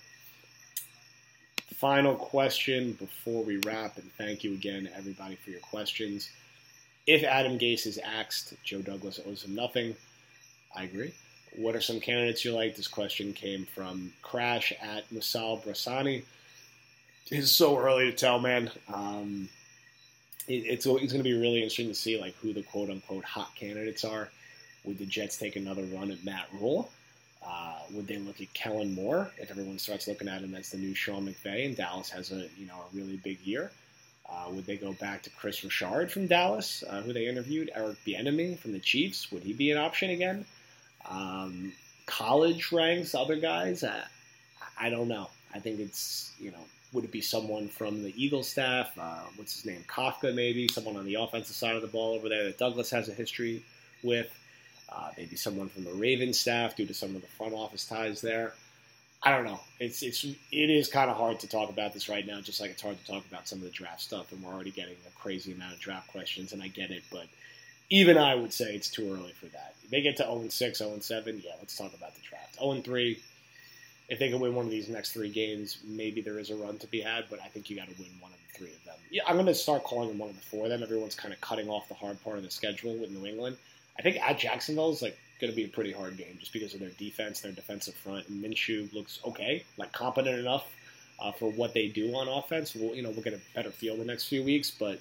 Final 1.76 2.16
question 2.16 2.94
before 2.94 3.44
we 3.44 3.58
wrap, 3.58 3.98
and 3.98 4.12
thank 4.18 4.44
you 4.44 4.54
again, 4.54 4.90
everybody, 4.96 5.36
for 5.36 5.50
your 5.52 5.62
questions. 5.62 6.30
If 7.08 7.24
Adam 7.24 7.58
Gase 7.58 7.88
is 7.88 8.00
axed, 8.04 8.54
Joe 8.64 8.82
Douglas 8.82 9.20
owes 9.26 9.44
him 9.44 9.56
nothing. 9.56 9.96
I 10.76 10.84
agree. 10.84 11.14
What 11.56 11.76
are 11.76 11.82
some 11.82 12.00
candidates 12.00 12.46
you 12.46 12.54
like? 12.54 12.76
This 12.76 12.88
question 12.88 13.34
came 13.34 13.66
from 13.66 14.14
Crash 14.22 14.74
at 14.82 15.10
Musal 15.10 15.64
Brasani. 15.64 16.24
It's 17.32 17.52
so 17.52 17.78
early 17.78 18.06
to 18.06 18.12
tell, 18.12 18.40
man. 18.40 18.72
Um, 18.94 19.50
it, 20.50 20.66
it's 20.66 20.86
it's 20.86 21.14
going 21.14 21.24
to 21.24 21.24
be 21.24 21.38
really 21.38 21.58
interesting 21.58 21.88
to 21.88 21.96
see 21.96 22.20
like 22.20 22.36
who 22.38 22.52
the 22.52 22.64
quote 22.64 22.90
unquote 22.90 23.24
hot 23.24 23.56
candidates 23.56 24.04
are. 24.04 24.30
Would 24.84 24.98
the 24.98 25.06
Jets 25.06 25.38
take 25.38 25.56
another 25.56 25.84
run 25.84 26.12
at 26.12 26.24
Matt 26.26 26.48
Rhule? 26.54 26.90
Uh, 27.46 27.76
would 27.92 28.08
they 28.08 28.18
look 28.18 28.42
at 28.42 28.54
Kellen 28.54 28.94
Moore 28.94 29.32
if 29.38 29.50
everyone 29.50 29.80
starts 29.80 30.08
looking 30.08 30.28
at 30.28 30.42
him 30.42 30.56
as 30.56 30.72
the 30.72 30.78
new 30.78 30.94
Sean 30.94 31.26
McVay 31.26 31.66
and 31.66 31.78
Dallas 31.78 32.10
has 32.10 32.32
a 32.32 32.48
you 32.58 32.68
know 32.68 32.76
a 32.76 32.96
really 32.96 33.18
big 33.18 33.40
year? 33.42 33.72
Uh, 34.30 34.50
would 34.52 34.66
they 34.66 34.78
go 34.78 34.94
back 34.94 35.24
to 35.24 35.30
Kris 35.32 35.64
Richard 35.64 36.12
from 36.12 36.28
Dallas, 36.28 36.84
uh, 36.88 37.02
who 37.02 37.14
they 37.14 37.28
interviewed? 37.28 37.72
Eric 37.74 37.98
Bieniemy 38.06 38.60
from 38.60 38.74
the 38.74 38.80
Chiefs, 38.80 39.32
would 39.32 39.42
he 39.42 39.54
be 39.54 39.72
an 39.72 39.78
option 39.78 40.12
again? 40.12 40.46
Um, 41.10 41.74
college 42.06 42.72
ranks, 42.72 43.16
other 43.16 43.38
guys, 43.38 43.84
I, 43.84 44.04
I 44.80 44.92
don't 44.92 45.08
know. 45.08 45.30
I 45.54 45.60
think 45.60 45.80
it's 45.80 46.32
you 46.40 46.52
know 46.52 46.64
would 46.94 47.04
it 47.04 47.12
be 47.12 47.22
someone 47.22 47.68
from 47.68 48.04
the 48.04 48.14
Eagle 48.22 48.44
staff? 48.44 48.92
Uh, 49.00 49.22
what's 49.36 49.56
his 49.56 49.66
name? 49.66 49.84
Kafka, 49.88 50.34
maybe 50.34 50.68
someone 50.68 50.98
on 50.98 51.06
the 51.06 51.16
offensive 51.16 51.56
side 51.56 51.76
of 51.76 51.82
the 51.82 51.88
ball 51.88 52.16
over 52.16 52.30
there 52.30 52.46
that 52.46 52.58
Douglas 52.58 52.90
has 52.90 53.10
a 53.10 53.14
history 53.14 53.64
with. 54.04 54.32
Uh, 54.92 55.12
maybe 55.18 55.36
someone 55.36 55.70
from 55.70 55.84
the 55.84 55.94
Ravens 55.94 56.40
staff 56.40 56.76
due 56.76 56.88
to 56.88 56.94
some 56.94 57.16
of 57.16 57.22
the 57.22 57.28
front 57.28 57.54
office 57.54 57.86
ties 57.86 58.22
there. 58.22 58.54
I 59.22 59.32
don't 59.32 59.46
know. 59.46 59.60
It's 59.80 60.02
it's 60.02 60.24
it 60.24 60.70
is 60.70 60.88
kind 60.88 61.12
of 61.12 61.18
hard 61.18 61.42
to 61.42 61.48
talk 61.48 61.70
about 61.70 61.94
this 61.94 62.08
right 62.10 62.26
now, 62.26 62.40
just 62.42 62.62
like 62.62 62.72
it's 62.72 62.82
hard 62.82 62.98
to 62.98 63.12
talk 63.12 63.24
about 63.30 63.48
some 63.48 63.60
of 63.60 63.66
the 63.66 63.70
draft 63.70 64.02
stuff, 64.02 64.32
and 64.32 64.42
we're 64.42 64.54
already 64.54 64.72
getting 64.72 64.96
a 65.08 65.20
crazy 65.20 65.52
amount 65.52 65.74
of 65.74 65.80
draft 65.80 66.08
questions, 66.08 66.54
and 66.54 66.64
I 66.64 66.70
get 66.70 66.90
it, 66.90 67.04
but 67.12 67.28
even 67.90 68.18
I 68.18 68.36
would 68.36 68.54
say 68.54 68.76
it's 68.76 68.90
too 68.90 69.12
early 69.14 69.34
for 69.34 69.48
that. 69.48 69.76
They 69.90 70.02
get 70.02 70.18
to 70.18 70.24
0 70.24 70.48
6, 70.50 70.78
0 70.78 71.00
7, 71.00 71.42
yeah, 71.44 71.52
let's 71.60 71.76
talk 71.76 71.94
about 71.94 72.14
the 72.16 72.22
draft. 72.22 72.56
0 72.60 72.82
3, 72.82 73.20
if 74.10 74.18
they 74.20 74.30
can 74.30 74.40
win 74.40 74.56
one 74.56 74.66
of 74.66 74.72
these 74.72 74.90
next 74.90 75.12
three 75.12 75.30
games, 75.30 75.78
maybe 75.86 76.20
there 76.20 76.40
is 76.40 76.50
a 76.50 76.56
run 76.56 76.78
to 76.80 76.88
be 76.88 77.00
had. 77.00 77.26
But 77.30 77.40
I 77.42 77.48
think 77.48 77.70
you 77.70 77.76
got 77.76 77.88
to 77.88 77.96
win 78.00 78.10
one 78.20 78.32
of 78.32 78.38
the 78.38 78.58
three 78.58 78.74
of 78.74 78.84
them. 78.84 78.96
Yeah, 79.12 79.22
I'm 79.28 79.36
going 79.36 79.46
to 79.46 79.56
start 79.56 79.84
calling 79.84 80.10
them 80.10 80.18
one 80.18 80.30
of 80.30 80.36
the 80.36 80.42
four 80.42 80.66
of 80.66 80.72
them. 80.72 80.84
Everyone's 80.84 81.16
kind 81.16 81.34
of 81.34 81.40
cutting 81.42 81.70
off 81.70 81.88
the 81.88 81.94
hard 81.94 82.22
part 82.24 82.38
of 82.38 82.44
the 82.44 82.52
schedule 82.52 82.96
with 82.96 83.12
New 83.12 83.26
England. 83.26 83.58
I 83.98 84.02
think 84.02 84.18
at 84.18 84.40
Jacksonville 84.40 84.92
is 84.92 85.02
like 85.02 85.18
going 85.40 85.52
to 85.52 85.56
be 85.56 85.66
a 85.66 85.70
pretty 85.70 85.92
hard 85.92 86.18
game 86.18 86.38
just 86.40 86.54
because 86.54 86.74
of 86.74 86.80
their 86.80 86.90
defense, 86.90 87.42
their 87.42 87.52
defensive 87.52 87.94
front. 87.96 88.28
And 88.30 88.44
Minshew 88.44 88.92
looks 88.94 89.20
okay, 89.26 89.64
like 89.78 89.92
competent 89.92 90.40
enough 90.40 90.66
uh, 91.20 91.32
for 91.32 91.52
what 91.52 91.74
they 91.74 91.88
do 91.88 92.14
on 92.16 92.28
offense. 92.28 92.76
We'll 92.76 92.96
you 92.96 93.04
know 93.04 93.12
we'll 93.12 93.24
get 93.24 93.34
a 93.34 93.40
better 93.54 93.72
feel 93.72 93.96
the 93.96 94.06
next 94.06 94.28
few 94.28 94.44
weeks, 94.44 94.72
but 94.72 95.00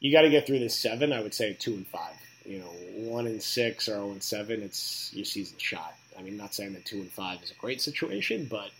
you 0.00 0.12
got 0.12 0.22
to 0.22 0.30
get 0.30 0.46
through 0.46 0.58
this 0.58 0.74
seven. 0.74 1.12
I 1.12 1.20
would 1.20 1.34
say 1.34 1.54
two 1.54 1.74
and 1.74 1.86
five. 1.86 2.14
You 2.44 2.58
know, 2.58 3.10
one 3.10 3.26
and 3.26 3.42
six 3.42 3.88
or 3.88 3.92
zero 3.92 4.10
and 4.10 4.22
seven. 4.22 4.62
It's 4.62 5.10
your 5.14 5.24
season 5.24 5.58
shot. 5.58 5.94
I 6.18 6.22
mean, 6.22 6.36
not 6.36 6.54
saying 6.54 6.74
that 6.74 6.84
two 6.84 6.96
and 6.96 7.10
five 7.10 7.42
is 7.42 7.50
a 7.50 7.54
great 7.54 7.80
situation, 7.80 8.46
but 8.50 8.70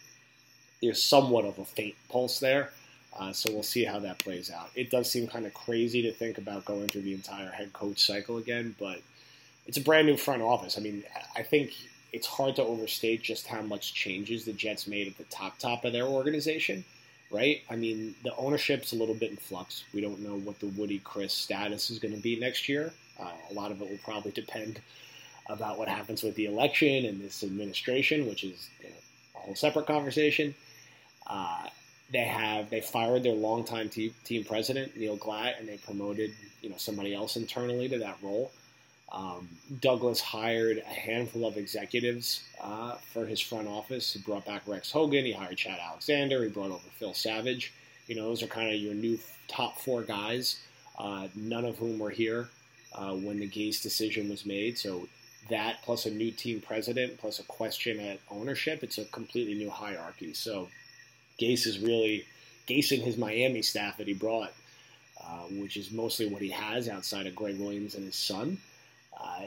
there's 0.82 1.02
somewhat 1.02 1.44
of 1.44 1.58
a 1.58 1.64
faint 1.64 1.94
pulse 2.08 2.40
there. 2.40 2.70
Uh, 3.18 3.32
so 3.32 3.52
we'll 3.52 3.62
see 3.62 3.84
how 3.84 4.00
that 4.00 4.18
plays 4.18 4.50
out. 4.50 4.70
It 4.74 4.90
does 4.90 5.10
seem 5.10 5.28
kind 5.28 5.46
of 5.46 5.54
crazy 5.54 6.02
to 6.02 6.12
think 6.12 6.36
about 6.38 6.64
going 6.64 6.88
through 6.88 7.02
the 7.02 7.14
entire 7.14 7.50
head 7.50 7.72
coach 7.72 8.04
cycle 8.04 8.38
again, 8.38 8.74
but 8.78 9.00
it's 9.66 9.78
a 9.78 9.80
brand 9.80 10.06
new 10.06 10.16
front 10.16 10.42
office. 10.42 10.76
I 10.76 10.80
mean, 10.80 11.04
I 11.36 11.42
think 11.42 11.72
it's 12.12 12.26
hard 12.26 12.56
to 12.56 12.62
overstate 12.62 13.22
just 13.22 13.46
how 13.46 13.62
much 13.62 13.94
changes 13.94 14.44
the 14.44 14.52
Jets 14.52 14.86
made 14.86 15.06
at 15.06 15.16
the 15.16 15.24
top 15.24 15.58
top 15.58 15.84
of 15.84 15.92
their 15.92 16.04
organization, 16.06 16.84
right? 17.30 17.62
I 17.70 17.76
mean, 17.76 18.14
the 18.24 18.34
ownership's 18.36 18.92
a 18.92 18.96
little 18.96 19.14
bit 19.14 19.30
in 19.30 19.36
flux. 19.36 19.84
We 19.92 20.00
don't 20.00 20.20
know 20.20 20.36
what 20.36 20.58
the 20.58 20.68
Woody 20.68 21.00
Chris 21.04 21.32
status 21.32 21.90
is 21.90 21.98
going 21.98 22.14
to 22.14 22.20
be 22.20 22.38
next 22.38 22.68
year. 22.68 22.92
Uh, 23.18 23.30
a 23.50 23.54
lot 23.54 23.70
of 23.70 23.80
it 23.80 23.88
will 23.88 23.98
probably 24.04 24.32
depend 24.32 24.80
about 25.48 25.78
what 25.78 25.88
happens 25.88 26.22
with 26.22 26.34
the 26.34 26.46
election 26.46 27.04
and 27.04 27.20
this 27.20 27.42
administration, 27.42 28.26
which 28.26 28.44
is 28.44 28.68
you 28.80 28.88
know, 28.88 28.94
a 29.36 29.38
whole 29.38 29.54
separate 29.54 29.86
conversation. 29.86 30.54
Uh, 31.26 31.66
they 32.10 32.24
have 32.24 32.70
they 32.70 32.80
fired 32.80 33.22
their 33.22 33.32
longtime 33.34 33.88
team, 33.88 34.44
president 34.46 34.96
Neil 34.96 35.16
Glat, 35.16 35.56
and 35.58 35.68
they 35.68 35.78
promoted 35.78 36.32
you 36.60 36.70
know 36.70 36.76
somebody 36.76 37.14
else 37.14 37.36
internally 37.36 37.88
to 37.88 37.98
that 37.98 38.16
role. 38.22 38.52
Um, 39.12 39.48
Douglas 39.80 40.20
hired 40.20 40.78
a 40.78 40.88
handful 40.88 41.46
of 41.46 41.56
executives 41.56 42.42
uh, 42.60 42.96
for 43.12 43.26
his 43.26 43.40
front 43.40 43.68
office. 43.68 44.12
He 44.12 44.18
brought 44.20 44.44
back 44.44 44.62
Rex 44.66 44.90
Hogan. 44.90 45.24
He 45.24 45.32
hired 45.32 45.56
Chad 45.56 45.78
Alexander. 45.78 46.42
He 46.42 46.48
brought 46.48 46.70
over 46.70 46.88
Phil 46.98 47.14
Savage. 47.14 47.72
You 48.08 48.16
know, 48.16 48.24
those 48.24 48.42
are 48.42 48.48
kind 48.48 48.74
of 48.74 48.80
your 48.80 48.94
new 48.94 49.18
top 49.46 49.78
four 49.78 50.02
guys. 50.02 50.60
Uh, 50.98 51.28
none 51.34 51.64
of 51.64 51.78
whom 51.78 51.98
were 51.98 52.10
here 52.10 52.48
uh, 52.94 53.12
when 53.12 53.38
the 53.38 53.48
Gase 53.48 53.82
decision 53.82 54.28
was 54.28 54.44
made. 54.44 54.78
So 54.78 55.08
that 55.48 55.82
plus 55.82 56.06
a 56.06 56.10
new 56.10 56.30
team 56.30 56.60
president 56.60 57.18
plus 57.18 57.38
a 57.38 57.42
question 57.44 58.00
at 58.00 58.18
ownership, 58.30 58.82
it's 58.82 58.98
a 58.98 59.04
completely 59.06 59.54
new 59.54 59.70
hierarchy. 59.70 60.32
So 60.34 60.68
Gase 61.40 61.66
is 61.66 61.78
really 61.78 62.24
Gase 62.66 62.92
and 62.92 63.02
his 63.02 63.16
Miami 63.16 63.62
staff 63.62 63.98
that 63.98 64.06
he 64.06 64.14
brought, 64.14 64.52
uh, 65.22 65.44
which 65.52 65.76
is 65.76 65.90
mostly 65.90 66.26
what 66.26 66.42
he 66.42 66.50
has 66.50 66.88
outside 66.88 67.26
of 67.26 67.34
Gregg 67.34 67.58
Williams 67.58 67.94
and 67.94 68.04
his 68.04 68.16
son, 68.16 68.58
uh, 69.20 69.42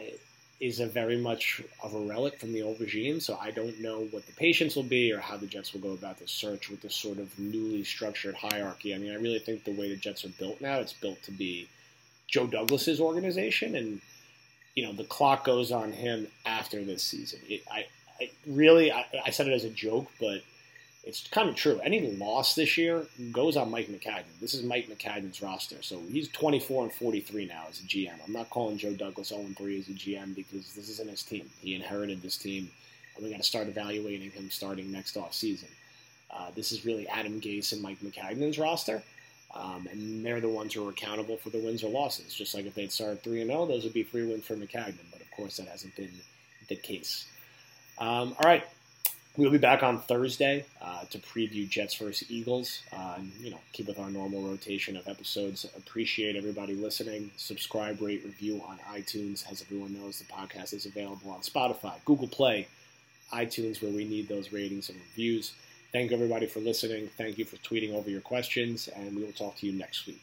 is 0.59 0.79
a 0.79 0.87
very 0.87 1.17
much 1.17 1.61
of 1.83 1.93
a 1.93 1.99
relic 1.99 2.39
from 2.39 2.51
the 2.51 2.63
old 2.63 2.79
regime. 2.79 3.19
So 3.19 3.37
I 3.39 3.51
don't 3.51 3.79
know 3.79 4.07
what 4.11 4.25
the 4.25 4.33
patience 4.33 4.75
will 4.75 4.83
be 4.83 5.11
or 5.11 5.19
how 5.19 5.37
the 5.37 5.45
Jets 5.45 5.73
will 5.73 5.81
go 5.81 5.93
about 5.93 6.17
the 6.17 6.27
search 6.27 6.69
with 6.69 6.81
this 6.81 6.95
sort 6.95 7.19
of 7.19 7.37
newly 7.37 7.83
structured 7.83 8.35
hierarchy. 8.35 8.93
I 8.93 8.97
mean, 8.97 9.11
I 9.11 9.15
really 9.15 9.39
think 9.39 9.63
the 9.63 9.75
way 9.75 9.89
the 9.89 9.95
Jets 9.95 10.25
are 10.25 10.29
built 10.29 10.59
now, 10.59 10.79
it's 10.79 10.93
built 10.93 11.21
to 11.23 11.31
be 11.31 11.67
Joe 12.27 12.47
Douglas's 12.47 12.99
organization, 12.99 13.75
and 13.75 14.01
you 14.77 14.85
know 14.85 14.93
the 14.93 15.05
clock 15.05 15.43
goes 15.43 15.71
on 15.71 15.91
him 15.91 16.27
after 16.45 16.83
this 16.83 17.01
season. 17.01 17.39
It, 17.49 17.63
I, 17.69 17.87
I 18.21 18.29
really, 18.45 18.91
I, 18.91 19.05
I 19.25 19.31
said 19.31 19.47
it 19.47 19.53
as 19.53 19.63
a 19.63 19.71
joke, 19.71 20.05
but 20.19 20.43
it's 21.03 21.27
kind 21.29 21.49
of 21.49 21.55
true. 21.55 21.79
Any 21.83 22.11
loss 22.11 22.53
this 22.53 22.77
year 22.77 23.07
goes 23.31 23.57
on 23.57 23.71
Mike 23.71 23.87
Maccagnan. 23.87 24.39
This 24.39 24.53
is 24.53 24.61
Mike 24.61 24.87
Maccagnan's 24.87 25.41
roster. 25.41 25.81
So 25.81 25.99
he's 26.11 26.29
24 26.29 26.83
and 26.83 26.93
43 26.93 27.47
now 27.47 27.63
as 27.67 27.79
a 27.79 27.83
GM. 27.83 28.13
I'm 28.23 28.33
not 28.33 28.51
calling 28.51 28.77
Joe 28.77 28.93
Douglas 28.93 29.29
0 29.29 29.47
3 29.57 29.79
as 29.79 29.87
a 29.87 29.93
GM 29.93 30.35
because 30.35 30.71
this 30.75 30.89
isn't 30.89 31.09
his 31.09 31.23
team. 31.23 31.49
He 31.59 31.73
inherited 31.73 32.21
this 32.21 32.37
team, 32.37 32.69
and 33.15 33.25
we 33.25 33.31
got 33.31 33.37
to 33.37 33.43
start 33.43 33.67
evaluating 33.67 34.29
him 34.29 34.51
starting 34.51 34.91
next 34.91 35.17
off 35.17 35.33
season. 35.33 35.69
Uh, 36.29 36.51
this 36.55 36.71
is 36.71 36.85
really 36.85 37.07
Adam 37.07 37.41
Gase 37.41 37.73
and 37.73 37.81
Mike 37.81 37.97
Maccagnan's 38.01 38.59
roster. 38.59 39.01
Um, 39.53 39.87
and 39.91 40.25
they're 40.25 40.41
the 40.41 40.49
ones 40.49 40.73
who 40.73 40.85
are 40.85 40.91
accountable 40.91 41.37
for 41.37 41.49
the 41.49 41.59
wins 41.59 41.83
or 41.83 41.89
losses. 41.89 42.33
Just 42.33 42.53
like 42.53 42.65
if 42.65 42.75
they'd 42.75 42.91
started 42.91 43.23
3 43.23 43.45
0, 43.45 43.65
those 43.65 43.83
would 43.83 43.93
be 43.93 44.03
free 44.03 44.25
wins 44.25 44.45
for 44.45 44.55
Maccagnan. 44.55 45.05
But 45.11 45.21
of 45.21 45.31
course, 45.31 45.57
that 45.57 45.67
hasn't 45.67 45.95
been 45.95 46.11
the 46.67 46.75
case. 46.75 47.25
Um, 47.97 48.35
all 48.39 48.45
right, 48.45 48.63
We'll 49.37 49.51
be 49.51 49.59
back 49.59 49.83
on 49.83 49.99
Thursday 49.99 50.65
uh, 50.81 51.05
to 51.11 51.19
preview 51.19 51.69
Jets 51.69 51.93
versus 51.93 52.27
Eagles. 52.31 52.81
Uh, 52.91 53.13
and, 53.17 53.31
you 53.39 53.51
know, 53.51 53.59
keep 53.71 53.85
with 53.87 53.99
our 53.99 54.09
normal 54.09 54.41
rotation 54.41 54.97
of 54.97 55.07
episodes. 55.07 55.63
Appreciate 55.77 56.35
everybody 56.35 56.73
listening. 56.73 57.29
Subscribe, 57.37 58.01
rate, 58.01 58.23
review 58.25 58.59
on 58.67 58.79
iTunes. 58.91 59.49
As 59.51 59.61
everyone 59.61 59.93
knows, 59.93 60.17
the 60.17 60.25
podcast 60.25 60.73
is 60.73 60.87
available 60.87 61.29
on 61.29 61.41
Spotify, 61.41 61.93
Google 62.03 62.27
Play, 62.27 62.67
iTunes, 63.31 63.79
where 63.79 63.91
we 63.91 64.05
need 64.05 64.27
those 64.27 64.51
ratings 64.51 64.89
and 64.89 64.97
reviews. 64.97 65.53
Thank 65.93 66.11
everybody 66.11 66.47
for 66.47 66.59
listening. 66.59 67.09
Thank 67.17 67.37
you 67.37 67.45
for 67.45 67.55
tweeting 67.57 67.93
over 67.93 68.09
your 68.09 68.21
questions, 68.21 68.89
and 68.89 69.15
we 69.15 69.23
will 69.23 69.31
talk 69.31 69.55
to 69.57 69.65
you 69.65 69.71
next 69.71 70.05
week. 70.05 70.21